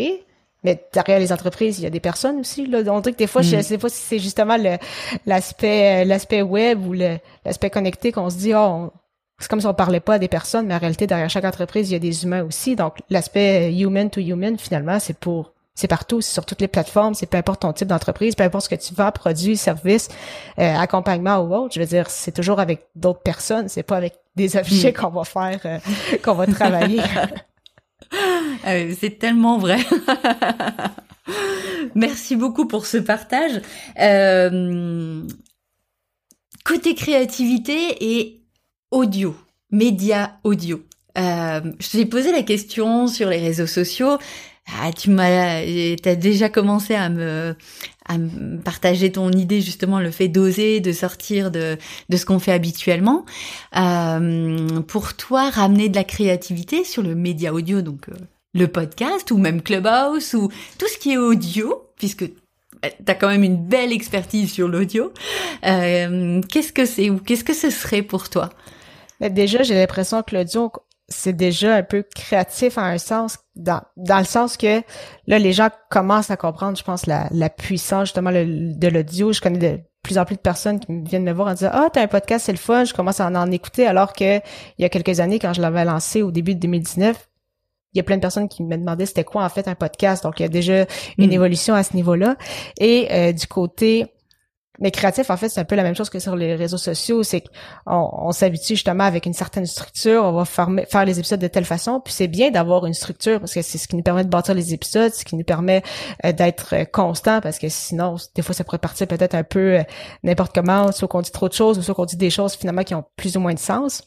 [0.62, 2.66] Mais derrière les entreprises, il y a des personnes aussi.
[2.66, 2.80] Là.
[2.88, 4.58] On dirait que des fois, je sais pas si c'est justement
[5.24, 8.92] l'aspect l'aspect web ou l'aspect connecté qu'on se dit, oh,
[9.40, 11.88] c'est comme si on parlait pas à des personnes, mais en réalité, derrière chaque entreprise,
[11.90, 12.76] il y a des humains aussi.
[12.76, 17.14] Donc, l'aspect human to human, finalement, c'est pour, c'est partout, c'est sur toutes les plateformes,
[17.14, 20.08] c'est peu importe ton type d'entreprise, peu importe ce que tu vends, produit, service,
[20.58, 21.74] euh, accompagnement ou autre.
[21.74, 24.94] Je veux dire, c'est toujours avec d'autres personnes, c'est pas avec des affichés hmm.
[24.94, 25.78] qu'on va faire, euh,
[26.22, 27.00] qu'on va travailler.
[28.62, 29.78] Ah c'est tellement vrai.
[31.94, 33.62] Merci beaucoup pour ce partage.
[33.98, 35.22] Euh,
[36.64, 38.39] côté créativité et
[38.90, 39.36] audio,
[39.70, 40.82] média audio.
[41.18, 44.18] Euh, je t'ai posé la question sur les réseaux sociaux.
[44.80, 45.62] Ah, tu m'as,
[46.00, 47.56] t'as déjà commencé à me,
[48.06, 51.76] à me partager ton idée justement le fait d'oser, de sortir de
[52.08, 53.24] de ce qu'on fait habituellement.
[53.76, 58.14] Euh, pour toi, ramener de la créativité sur le média audio, donc euh,
[58.54, 60.48] le podcast ou même Clubhouse ou
[60.78, 62.30] tout ce qui est audio, puisque
[63.04, 65.12] t'as quand même une belle expertise sur l'audio.
[65.66, 68.50] Euh, qu'est-ce que c'est ou qu'est-ce que ce serait pour toi?
[69.20, 70.72] Mais déjà, j'ai l'impression que l'audio,
[71.08, 74.82] c'est déjà un peu créatif en un sens, dans, dans le sens que
[75.26, 79.32] là, les gens commencent à comprendre, je pense, la, la puissance justement de l'audio.
[79.32, 81.88] Je connais de plus en plus de personnes qui viennent me voir en disant Ah,
[81.92, 84.82] t'as un podcast, c'est le fun, je commence à en, en écouter, alors que il
[84.82, 87.28] y a quelques années, quand je l'avais lancé au début de 2019,
[87.92, 90.22] il y a plein de personnes qui me demandaient c'était quoi en fait un podcast.
[90.22, 90.86] Donc il y a déjà
[91.18, 91.32] une hmm.
[91.32, 92.36] évolution à ce niveau-là.
[92.78, 94.06] Et euh, du côté
[94.80, 97.22] mais créatif, en fait, c'est un peu la même chose que sur les réseaux sociaux.
[97.22, 100.24] C'est qu'on on, s'habitue justement avec une certaine structure.
[100.24, 102.00] On va faire, les épisodes de telle façon.
[102.00, 104.54] Puis c'est bien d'avoir une structure parce que c'est ce qui nous permet de bâtir
[104.54, 105.82] les épisodes, ce qui nous permet
[106.24, 109.78] euh, d'être euh, constant parce que sinon, des fois, ça pourrait partir peut-être un peu
[109.78, 109.82] euh,
[110.22, 112.82] n'importe comment, soit qu'on dit trop de choses, ou soit qu'on dit des choses finalement
[112.82, 114.02] qui ont plus ou moins de sens.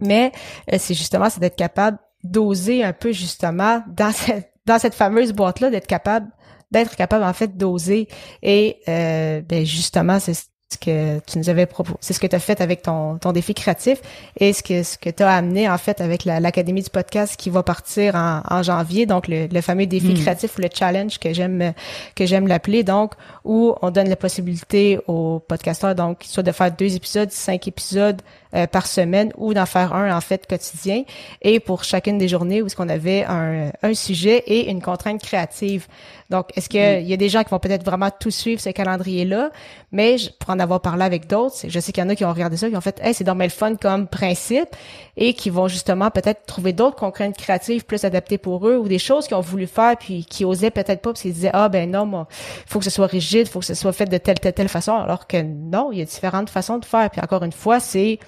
[0.00, 0.32] Mais
[0.78, 5.68] c'est justement, c'est d'être capable d'oser un peu justement dans cette, dans cette fameuse boîte-là,
[5.68, 6.30] d'être capable
[6.70, 8.08] d'être capable en fait d'oser
[8.42, 12.36] et euh, ben justement c'est ce que tu nous avais proposé, c'est ce que tu
[12.36, 14.00] as fait avec ton, ton défi créatif
[14.38, 17.50] et ce que ce que tu as amené en fait avec l'académie du podcast qui
[17.50, 20.20] va partir en, en janvier donc le, le fameux défi hmm.
[20.20, 21.72] créatif ou le challenge que j'aime
[22.14, 26.70] que j'aime l'appeler donc où on donne la possibilité aux podcasteurs donc soit de faire
[26.70, 28.22] deux épisodes cinq épisodes
[28.54, 31.04] euh, par semaine ou d'en faire un en fait quotidien.
[31.42, 35.20] Et pour chacune des journées où est-ce qu'on avait un, un sujet et une contrainte
[35.20, 35.86] créative.
[36.30, 37.08] Donc, est-ce qu'il mm.
[37.08, 39.50] y a des gens qui vont peut-être vraiment tout suivre ce calendrier-là,
[39.92, 42.32] mais pour en avoir parlé avec d'autres, je sais qu'il y en a qui ont
[42.32, 44.68] regardé ça, qui ont fait, hey, c'est dans le fun comme principe,
[45.16, 48.98] et qui vont justement peut-être trouver d'autres contraintes créatives plus adaptées pour eux, ou des
[48.98, 51.90] choses qu'ils ont voulu faire puis qui osaient peut-être pas, parce qu'ils disaient, ah ben
[51.90, 54.52] non, il faut que ce soit rigide, faut que ce soit fait de telle, telle,
[54.52, 57.10] telle façon, alors que non, il y a différentes façons de faire.
[57.10, 58.18] Puis encore une fois, c'est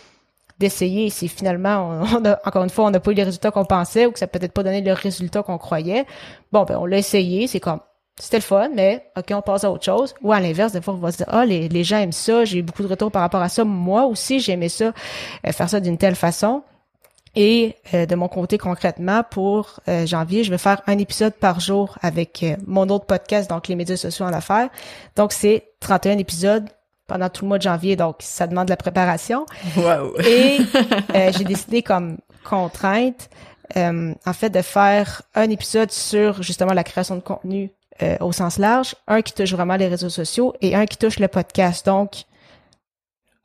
[0.62, 1.10] d'essayer.
[1.10, 4.06] Si finalement, on, a, encore une fois, on n'a pas eu les résultats qu'on pensait
[4.06, 6.06] ou que ça peut-être pas donné le résultat qu'on croyait,
[6.52, 7.80] bon, ben on l'a essayé, c'est comme
[8.18, 10.14] c'était le fun, mais OK, on passe à autre chose.
[10.22, 12.44] Ou à l'inverse, des fois, on va se dire, ah, les, les gens aiment ça,
[12.44, 13.64] j'ai eu beaucoup de retours par rapport à ça.
[13.64, 14.92] Moi aussi, j'aimais ça,
[15.46, 16.62] euh, faire ça d'une telle façon.
[17.34, 21.60] Et euh, de mon côté, concrètement, pour euh, janvier, je vais faire un épisode par
[21.60, 24.68] jour avec mon autre podcast, donc les médias sociaux en affaires.
[25.16, 26.68] Donc, c'est 31 épisodes
[27.12, 29.44] pendant tout le mois de janvier, donc ça demande de la préparation.
[29.76, 30.18] Wow.
[30.24, 30.58] Et
[31.36, 33.28] j'ai décidé comme contrainte,
[33.76, 37.70] en fait, de faire un épisode sur justement la création de contenu
[38.02, 41.18] euh, au sens large, un qui touche vraiment les réseaux sociaux et un qui touche
[41.18, 41.84] le podcast.
[41.86, 42.24] Donc,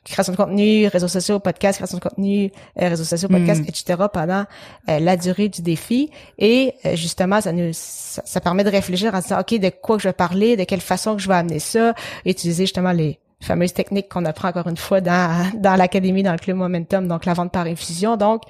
[0.05, 2.51] création de contenu, réseaux sociaux, podcast, création de contenu,
[2.81, 3.67] euh, réseaux sociaux, podcast, mm.
[3.67, 4.03] etc.
[4.11, 4.45] pendant
[4.89, 6.09] euh, la durée du défi.
[6.39, 10.13] Et justement, ça nous ça, permet de réfléchir en disant, OK, de quoi je vais
[10.13, 11.93] parler, de quelle façon que je vais amener ça,
[12.25, 16.37] utiliser justement les fameuses techniques qu'on apprend encore une fois dans, dans l'académie, dans le
[16.37, 18.17] Club Momentum, donc la vente par infusion.
[18.17, 18.43] Donc,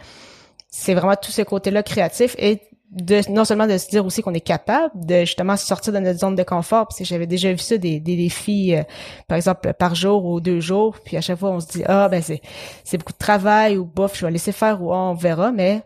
[0.70, 2.62] c'est vraiment tous ces côtés-là créatifs et
[2.92, 6.20] de non seulement de se dire aussi qu'on est capable de justement sortir de notre
[6.20, 8.84] zone de confort parce que j'avais déjà vu ça des, des défis euh,
[9.28, 12.08] par exemple par jour ou deux jours puis à chaque fois on se dit ah
[12.08, 12.42] ben c'est
[12.86, 15.82] c'est beaucoup de travail ou bof je vais laisser faire ou on verra mais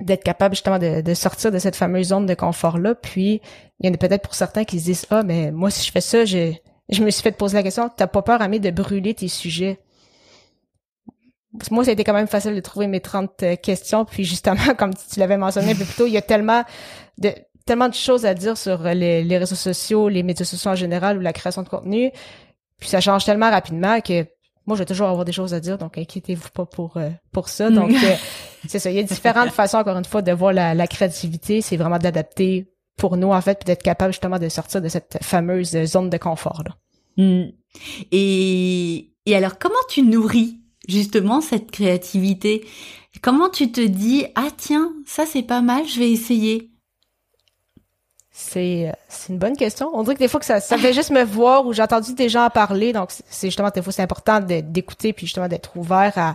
[0.00, 3.42] d'être capable justement de, de sortir de cette fameuse zone de confort là puis
[3.80, 5.92] il y en a peut-être pour certains qui se disent ah mais moi si je
[5.92, 6.54] fais ça je
[6.88, 9.78] je me suis fait poser la question t'as pas peur Amé de brûler tes sujets?
[11.70, 14.04] Moi, ça a été quand même facile de trouver mes 30 euh, questions.
[14.04, 16.64] Puis justement, comme tu l'avais mentionné un peu plus tôt, il y a tellement
[17.18, 17.32] de
[17.64, 21.16] tellement de choses à dire sur les, les réseaux sociaux, les médias sociaux en général
[21.16, 22.10] ou la création de contenu.
[22.78, 24.26] Puis ça change tellement rapidement que
[24.66, 27.48] moi, je vais toujours avoir des choses à dire, donc inquiétez-vous pas pour euh, pour
[27.48, 27.70] ça.
[27.70, 28.14] Donc, euh,
[28.66, 28.90] c'est ça.
[28.90, 31.60] Il y a différentes façons, encore une fois, de voir la, la créativité.
[31.60, 32.66] C'est vraiment d'adapter
[32.96, 36.62] pour nous, en fait, d'être capable justement de sortir de cette fameuse zone de confort.
[36.64, 36.76] Là.
[37.16, 37.50] Hmm.
[38.12, 42.66] Et, et alors, comment tu nourris justement cette créativité?
[43.22, 46.70] Comment tu te dis ah tiens ça c'est pas mal je vais essayer
[48.36, 49.90] c'est c'est une bonne question.
[49.94, 52.14] On dirait que des fois que ça ça fait juste me voir ou j'ai entendu
[52.14, 55.76] des gens en parler donc c'est justement des fois c'est important d'écouter puis justement d'être
[55.76, 56.34] ouvert à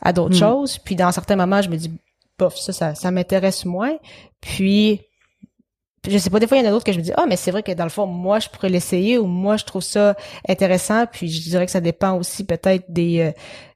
[0.00, 0.38] à d'autres hmm.
[0.38, 1.90] choses puis dans certains moments je me dis
[2.38, 3.96] bof ça ça, ça m'intéresse moins
[4.40, 5.00] puis
[6.08, 7.26] je sais pas, des fois, il y en a d'autres que je me dis, ah,
[7.28, 9.82] mais c'est vrai que dans le fond, moi, je pourrais l'essayer ou moi, je trouve
[9.82, 10.16] ça
[10.48, 11.06] intéressant.
[11.06, 13.32] Puis je dirais que ça dépend aussi peut-être des, euh,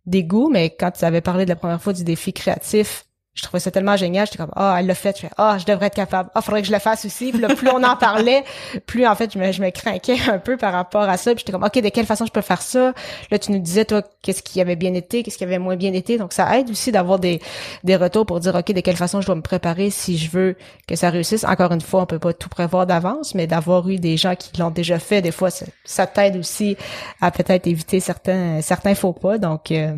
[0.07, 3.05] des goûts, mais quand tu avais parlé de la première fois du défi créatif,
[3.35, 4.27] je trouvais ça tellement génial.
[4.27, 5.21] J'étais comme, ah, elle l'a fait.
[5.21, 6.31] Je ah, je devrais être capable.
[6.35, 7.33] Ah, faudrait que je le fasse aussi.
[7.33, 8.45] Puis là, plus on en parlait,
[8.87, 11.33] plus en fait, je me, je me craquais un peu par rapport à ça.
[11.33, 12.93] Puis j'étais comme, OK, de quelle façon je peux faire ça?
[13.31, 15.93] Là, tu nous disais, toi, qu'est-ce qui avait bien été, qu'est-ce qui avait moins bien
[15.93, 16.17] été.
[16.17, 17.41] Donc, ça aide aussi d'avoir des,
[17.83, 20.57] des retours pour dire, OK, de quelle façon je dois me préparer si je veux
[20.87, 21.45] que ça réussisse.
[21.45, 24.57] Encore une fois, on peut pas tout prévoir d'avance, mais d'avoir eu des gens qui
[24.61, 26.77] l'ont déjà fait, des fois, ça, ça t'aide aussi
[27.21, 29.39] à peut-être éviter certains, certains faux pas.
[29.39, 29.97] Donc, euh,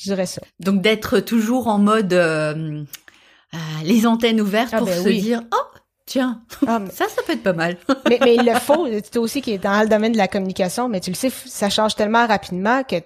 [0.00, 0.40] je dirais ça.
[0.60, 2.84] Donc d'être toujours en mode euh,
[3.52, 7.32] euh, les antennes ouvertes ah, pour ben se dire oh tiens ah, ça ça peut
[7.32, 7.76] être pas mal.
[8.08, 8.88] mais, mais il le faut.
[9.12, 11.68] Tu aussi qui est dans le domaine de la communication, mais tu le sais, ça
[11.68, 12.96] change tellement rapidement que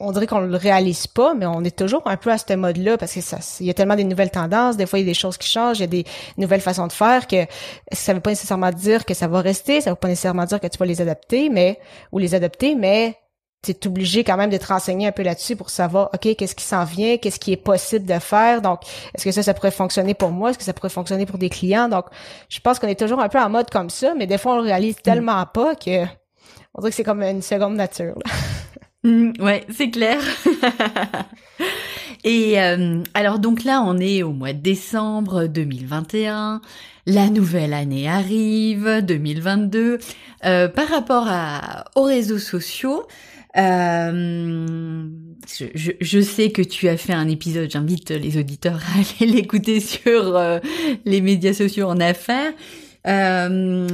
[0.00, 2.96] on, dirait qu'on le réalise pas, mais on est toujours un peu à ce mode-là
[2.96, 5.10] parce que ça, il y a tellement des nouvelles tendances, des fois il y a
[5.10, 6.04] des choses qui changent, il y a des
[6.36, 7.46] nouvelles façons de faire que
[7.90, 10.68] ça veut pas nécessairement dire que ça va rester, ça veut pas nécessairement dire que
[10.68, 11.80] tu vas les adapter, mais
[12.12, 13.16] ou les adapter, mais
[13.62, 16.54] tu es obligé quand même de te renseigner un peu là-dessus pour savoir, OK, qu'est-ce
[16.54, 18.62] qui s'en vient, qu'est-ce qui est possible de faire?
[18.62, 18.80] Donc,
[19.14, 20.50] est-ce que ça, ça pourrait fonctionner pour moi?
[20.50, 21.88] Est-ce que ça pourrait fonctionner pour des clients?
[21.88, 22.06] Donc,
[22.48, 24.56] je pense qu'on est toujours un peu en mode comme ça, mais des fois, on
[24.56, 25.02] le réalise mm.
[25.02, 26.04] tellement pas que
[26.74, 28.14] on dirait que c'est comme une seconde nature.
[29.04, 30.18] Mm, ouais, c'est clair.
[32.24, 36.60] Et euh, alors donc là, on est au mois de décembre 2021.
[37.06, 39.98] La nouvelle année arrive, 2022.
[40.44, 43.06] Euh, par rapport à, aux réseaux sociaux,
[43.58, 45.08] euh,
[45.46, 49.80] je, je, sais que tu as fait un épisode, j'invite les auditeurs à aller l'écouter
[49.80, 50.58] sur euh,
[51.04, 52.52] les médias sociaux en affaires.
[53.06, 53.88] Euh,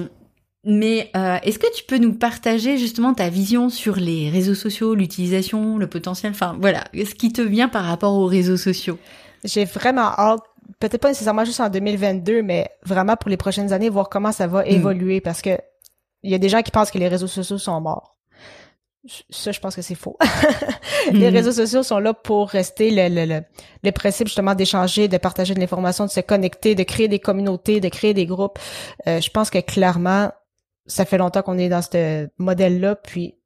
[0.66, 4.94] mais euh, est-ce que tu peux nous partager justement ta vision sur les réseaux sociaux,
[4.94, 8.98] l'utilisation, le potentiel, enfin voilà, ce qui te vient par rapport aux réseaux sociaux
[9.44, 10.40] J'ai vraiment hâte,
[10.80, 14.46] peut-être pas nécessairement juste en 2022, mais vraiment pour les prochaines années, voir comment ça
[14.46, 14.68] va hmm.
[14.68, 15.58] évoluer parce que
[16.22, 18.13] il y a des gens qui pensent que les réseaux sociaux sont morts
[19.28, 20.16] ça, je pense que c'est faux.
[21.12, 21.36] les mhm.
[21.36, 23.42] réseaux sociaux sont là pour rester le, le, le,
[23.82, 27.80] le principe justement d'échanger, de partager de l'information, de se connecter, de créer des communautés,
[27.80, 28.58] de créer des groupes.
[29.06, 30.30] Euh, je pense que clairement,
[30.86, 33.36] ça fait longtemps qu'on est dans ce modèle-là, puis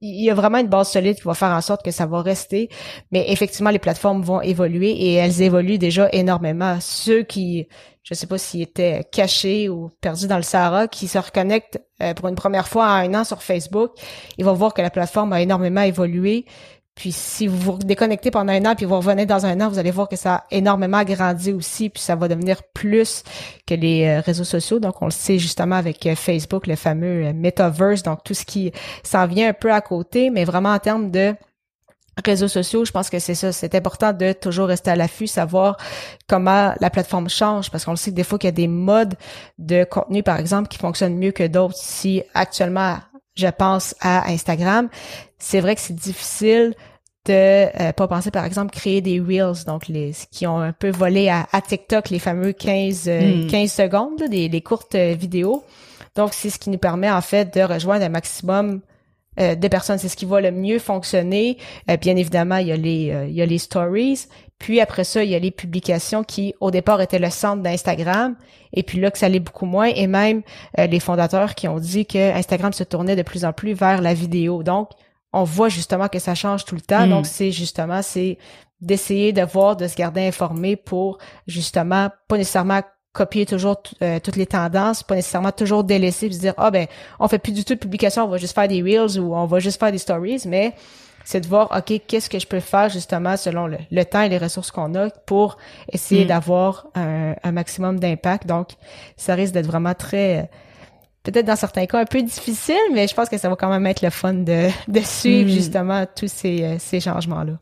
[0.00, 2.22] il y a vraiment une base solide qui va faire en sorte que ça va
[2.22, 2.70] rester.
[3.12, 6.78] Mais effectivement, les plateformes vont évoluer et elles évoluent déjà énormément.
[6.80, 7.68] Ceux qui,
[8.02, 12.14] je sais pas s'ils étaient cachés ou perdus dans le Sahara, qui se reconnectent euh,
[12.14, 13.92] pour une première fois à un an sur Facebook,
[14.38, 16.46] ils vont voir que la plateforme a énormément évolué.
[17.00, 19.78] Puis si vous vous déconnectez pendant un an puis vous revenez dans un an, vous
[19.78, 23.22] allez voir que ça a énormément grandi aussi, puis ça va devenir plus
[23.66, 24.80] que les euh, réseaux sociaux.
[24.80, 28.70] Donc on le sait justement avec euh, Facebook, le fameux metaverse, donc tout ce qui
[29.02, 31.34] s'en vient un peu à côté, mais vraiment en termes de
[32.22, 33.50] réseaux sociaux, je pense que c'est ça.
[33.50, 35.78] C'est important de toujours rester à l'affût, savoir
[36.28, 38.68] comment la plateforme change, parce qu'on le sait que des fois qu'il y a des
[38.68, 39.14] modes
[39.56, 41.76] de contenu, par exemple, qui fonctionnent mieux que d'autres.
[41.78, 42.98] Si actuellement,
[43.36, 44.90] je pense à Instagram,
[45.38, 46.74] c'est vrai que c'est difficile
[47.26, 47.32] de
[47.80, 51.28] euh, pas penser par exemple créer des reels donc les qui ont un peu volé
[51.28, 53.66] à, TikTok les fameux 15 15 euh, hmm.
[53.66, 55.62] secondes des les courtes euh, vidéos
[56.16, 58.80] donc c'est ce qui nous permet en fait de rejoindre un maximum
[59.38, 59.98] euh, de personnes.
[59.98, 61.56] C'est ce qui va le mieux fonctionner.
[61.88, 64.26] Euh, bien évidemment, il y a les euh, il y a les stories.
[64.58, 68.34] Puis après ça, il y a les publications qui au départ étaient le centre d'Instagram.
[68.72, 69.86] Et puis là que ça allait beaucoup moins.
[69.86, 70.42] Et même
[70.76, 74.12] les fondateurs qui ont dit que Instagram se tournait de plus en plus vers la
[74.14, 74.62] vidéo.
[74.62, 74.90] Donc
[75.32, 77.06] on voit justement que ça change tout le temps.
[77.06, 77.30] Donc hmm.
[77.30, 78.38] c'est justement c'est
[78.80, 82.80] d'essayer de voir, de se garder informé pour justement pas nécessairement
[83.12, 86.86] copier toujours euh, toutes les tendances, pas nécessairement toujours délaisser puis se dire ah ben
[87.18, 89.46] on fait plus du tout de publication, on va juste faire des reels ou on
[89.46, 90.74] va juste faire des stories, mais
[91.24, 94.38] c'est de voir ok qu'est-ce que je peux faire justement selon le, temps et les
[94.38, 95.58] ressources qu'on a pour
[95.92, 96.28] essayer mm.
[96.28, 98.46] d'avoir un, maximum d'impact.
[98.46, 98.70] Donc
[99.16, 100.48] ça risque d'être vraiment très
[101.22, 103.86] peut-être dans certains cas un peu difficile, mais je pense que ça va quand même
[103.86, 105.54] être le fun de, de suivre mm.
[105.54, 107.58] justement tous ces, euh, ces changements là.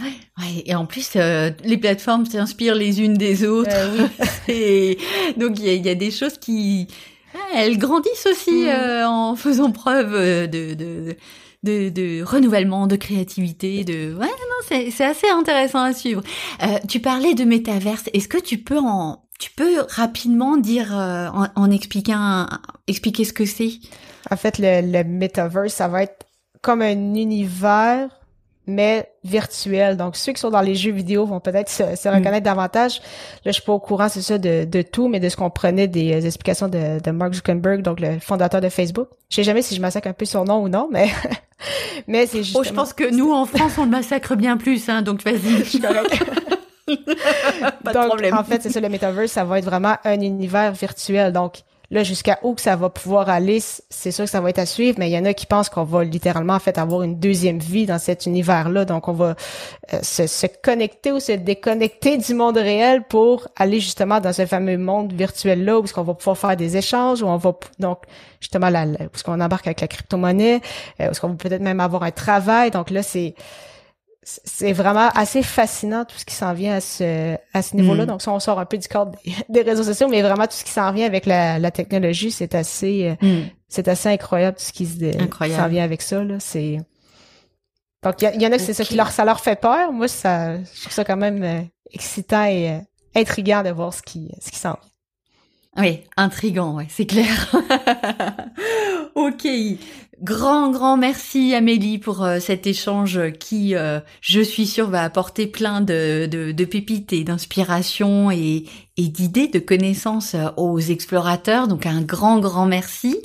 [0.00, 3.70] Ouais, et en plus, euh, les plateformes s'inspirent les unes des autres.
[3.72, 4.06] Euh,
[4.48, 4.98] et
[5.36, 6.86] donc, il y a, des choses qui...
[7.54, 8.68] elles grandissent aussi mm.
[8.68, 11.16] euh, en faisant preuve de, de,
[11.64, 13.84] de, de, renouvellement, de créativité.
[13.84, 14.14] De...
[14.14, 16.22] Ouais, non, c'est assez intéressant à suivre.
[16.88, 18.04] tu parlais de métaverse.
[18.12, 19.24] Est-ce que tu peux en...
[19.38, 22.46] Tu peux rapidement dire, en, en expliquant,
[22.86, 23.72] expliquer ce que c'est?
[24.30, 26.26] En fait, le, le metaverse, ça va être
[26.60, 28.08] comme un univers
[28.68, 29.96] mais virtuel.
[29.96, 32.14] Donc, ceux qui sont dans les jeux vidéo vont peut-être se, mm.
[32.14, 33.00] reconnaître davantage.
[33.44, 35.50] Là, je suis pas au courant, c'est ça, de, de, tout, mais de ce qu'on
[35.50, 39.08] prenait des euh, explications de, de, Mark Zuckerberg, donc le fondateur de Facebook.
[39.30, 41.08] Je sais jamais si je massacre un peu son nom ou non, mais
[42.06, 42.56] mais c'est juste.
[42.58, 45.64] Oh, je pense que nous, en France, on le massacre bien plus, hein, donc vas-y.
[46.88, 48.34] De problème.
[48.34, 51.32] En fait, c'est ça, le metaverse, ça va être vraiment un univers virtuel.
[51.32, 54.58] Donc, Là, jusqu'à où que ça va pouvoir aller, c'est sûr que ça va être
[54.58, 57.02] à suivre, mais il y en a qui pensent qu'on va littéralement en fait avoir
[57.02, 58.84] une deuxième vie dans cet univers-là.
[58.84, 59.36] Donc, on va
[59.94, 64.44] euh, se, se, connecter ou se déconnecter du monde réel pour aller justement dans ce
[64.44, 68.00] fameux monde virtuel-là où est-ce qu'on va pouvoir faire des échanges, où on va donc
[68.38, 70.60] justement là, où est-ce qu'on embarque avec la crypto-monnaie,
[71.00, 72.70] euh, où est-ce qu'on va peut-être même avoir un travail.
[72.70, 73.34] Donc là, c'est
[74.44, 78.04] c'est vraiment assez fascinant tout ce qui s'en vient à ce, à ce niveau-là.
[78.04, 78.08] Mm.
[78.08, 79.12] Donc, ça, on sort un peu du cadre
[79.48, 82.54] des, réseaux sociaux, mais vraiment tout ce qui s'en vient avec la, la technologie, c'est
[82.54, 83.46] assez, euh, mm.
[83.68, 86.22] c'est assez incroyable tout ce qui s'en vient avec ça.
[86.22, 86.36] Là.
[86.40, 86.78] C'est
[88.02, 89.92] donc il y, en a que c'est ça qui leur, ça leur fait peur.
[89.92, 91.60] Moi, ça, je trouve ça quand même euh,
[91.92, 92.78] excitant et euh,
[93.16, 94.90] intriguant de voir ce qui, ce qui s'en vient.
[95.78, 97.54] Oui, intrigant, ouais, c'est clair.
[99.14, 99.46] ok.
[100.20, 105.46] Grand, grand merci Amélie pour euh, cet échange qui, euh, je suis sûre, va apporter
[105.46, 108.64] plein de, de, pépites et d'inspiration et,
[108.96, 111.68] et d'idées, de connaissances euh, aux explorateurs.
[111.68, 113.22] Donc un grand, grand merci.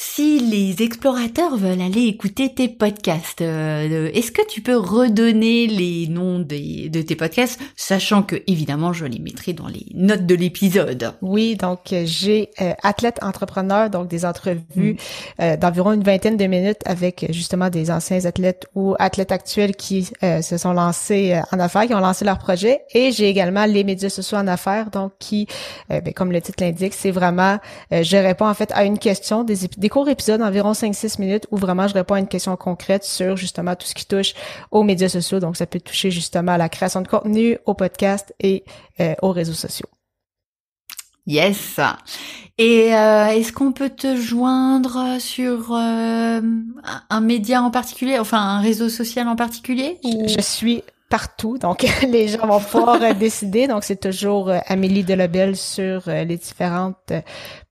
[0.00, 6.06] Si les explorateurs veulent aller écouter tes podcasts, euh, est-ce que tu peux redonner les
[6.06, 10.36] noms des, de tes podcasts, sachant que évidemment je les mettrai dans les notes de
[10.36, 11.14] l'épisode?
[11.20, 14.96] Oui, donc j'ai euh, athlète entrepreneur, donc des entrevues mm.
[15.40, 20.04] euh, d'environ une vingtaine de minutes avec justement des anciens athlètes ou athlètes actuels qui
[20.22, 24.10] se sont lancés en affaires, qui ont lancé leur projet, et j'ai également les médias
[24.10, 25.48] sociaux en affaires, donc qui,
[25.88, 27.58] ben, comme le titre l'indique, c'est vraiment
[27.90, 31.46] je réponds en fait à une question des, des des courts épisodes, environ 5-6 minutes,
[31.50, 34.34] où vraiment je réponds à une question concrète sur justement tout ce qui touche
[34.70, 35.40] aux médias sociaux.
[35.40, 38.64] Donc, ça peut toucher justement à la création de contenu, au podcast et
[39.00, 39.88] euh, aux réseaux sociaux.
[41.26, 41.80] Yes.
[42.58, 46.42] Et euh, est-ce qu'on peut te joindre sur euh,
[47.08, 51.58] un média en particulier, enfin un réseau social en particulier je, suis partout.
[51.58, 53.66] Donc, les gens vont pouvoir décider.
[53.66, 57.12] Donc, c'est toujours Amélie Delobel sur les différentes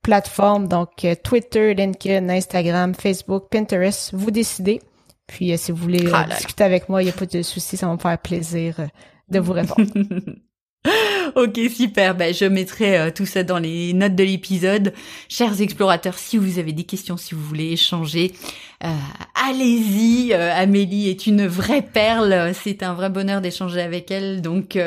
[0.01, 0.67] plateformes.
[0.67, 4.13] Donc, Twitter, LinkedIn, Instagram, Facebook, Pinterest.
[4.13, 4.81] Vous décidez.
[5.27, 7.77] Puis, si vous voulez ah discuter avec moi, il n'y a pas de souci.
[7.77, 8.75] Ça va me faire plaisir
[9.29, 9.91] de vous répondre.
[11.35, 12.15] ok, super.
[12.15, 14.93] Ben, je mettrai euh, tout ça dans les notes de l'épisode.
[15.29, 18.33] Chers explorateurs, si vous avez des questions, si vous voulez échanger,
[18.83, 18.87] euh,
[19.47, 20.33] allez-y.
[20.33, 22.53] Euh, Amélie est une vraie perle.
[22.53, 24.41] C'est un vrai bonheur d'échanger avec elle.
[24.41, 24.77] Donc,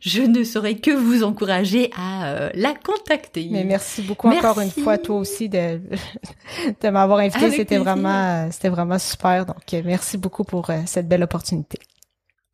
[0.00, 3.48] je ne saurais que vous encourager à la contacter.
[3.50, 5.80] Mais merci beaucoup encore une fois, toi aussi, de,
[6.80, 7.50] de m'avoir invité.
[7.50, 9.46] C'était vraiment, c'était vraiment super.
[9.46, 11.78] Donc, merci beaucoup pour cette belle opportunité.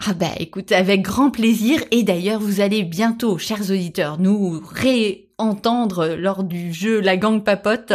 [0.07, 1.81] Ah bah écoute, avec grand plaisir.
[1.91, 7.95] Et d'ailleurs, vous allez bientôt, chers auditeurs, nous réentendre lors du jeu La Gang Papote.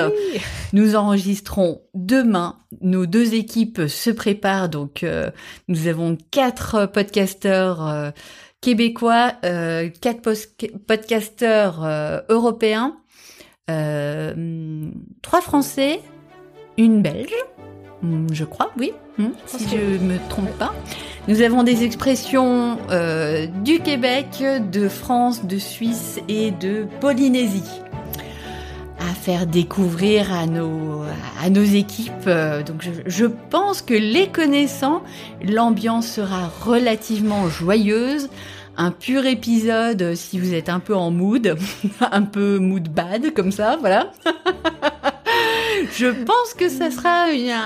[0.73, 2.57] Nous enregistrons demain.
[2.81, 4.69] Nos deux équipes se préparent.
[4.69, 5.29] Donc, euh,
[5.67, 8.09] nous avons quatre podcasteurs euh,
[8.59, 10.33] québécois, euh, quatre
[10.87, 11.85] podcasteurs
[12.27, 12.97] européens,
[13.67, 15.99] trois français,
[16.77, 17.35] une belge
[18.31, 20.73] je crois, oui, hmm, si je me trompe pas.
[21.27, 27.81] Nous avons des expressions euh, du Québec, de France, de Suisse et de Polynésie
[28.99, 31.03] à faire découvrir à nos,
[31.41, 32.27] à nos équipes.
[32.27, 35.03] Euh, donc je, je pense que les connaissant,
[35.41, 38.29] l'ambiance sera relativement joyeuse.
[38.77, 41.57] Un pur épisode si vous êtes un peu en mood,
[42.11, 44.11] un peu mood bad comme ça, voilà.
[45.91, 47.25] je pense que ça sera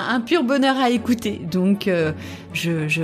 [0.10, 1.42] un, pur bonheur à écouter.
[1.52, 2.12] Donc, euh,
[2.54, 3.04] je, je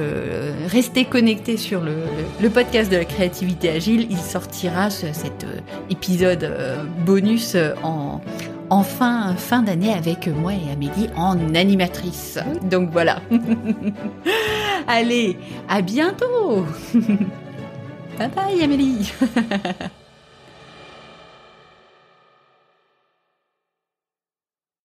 [0.67, 4.07] restez connectés sur le, podcast de la créativité agile.
[4.09, 5.59] Il sortira cet euh,
[5.89, 8.21] épisode euh, bonus en,
[8.69, 12.39] en fin, fin d'année avec moi et Amélie en animatrice.
[12.63, 13.21] Donc voilà.
[14.87, 16.65] Allez, à bientôt.
[18.17, 19.11] bye bye Amélie.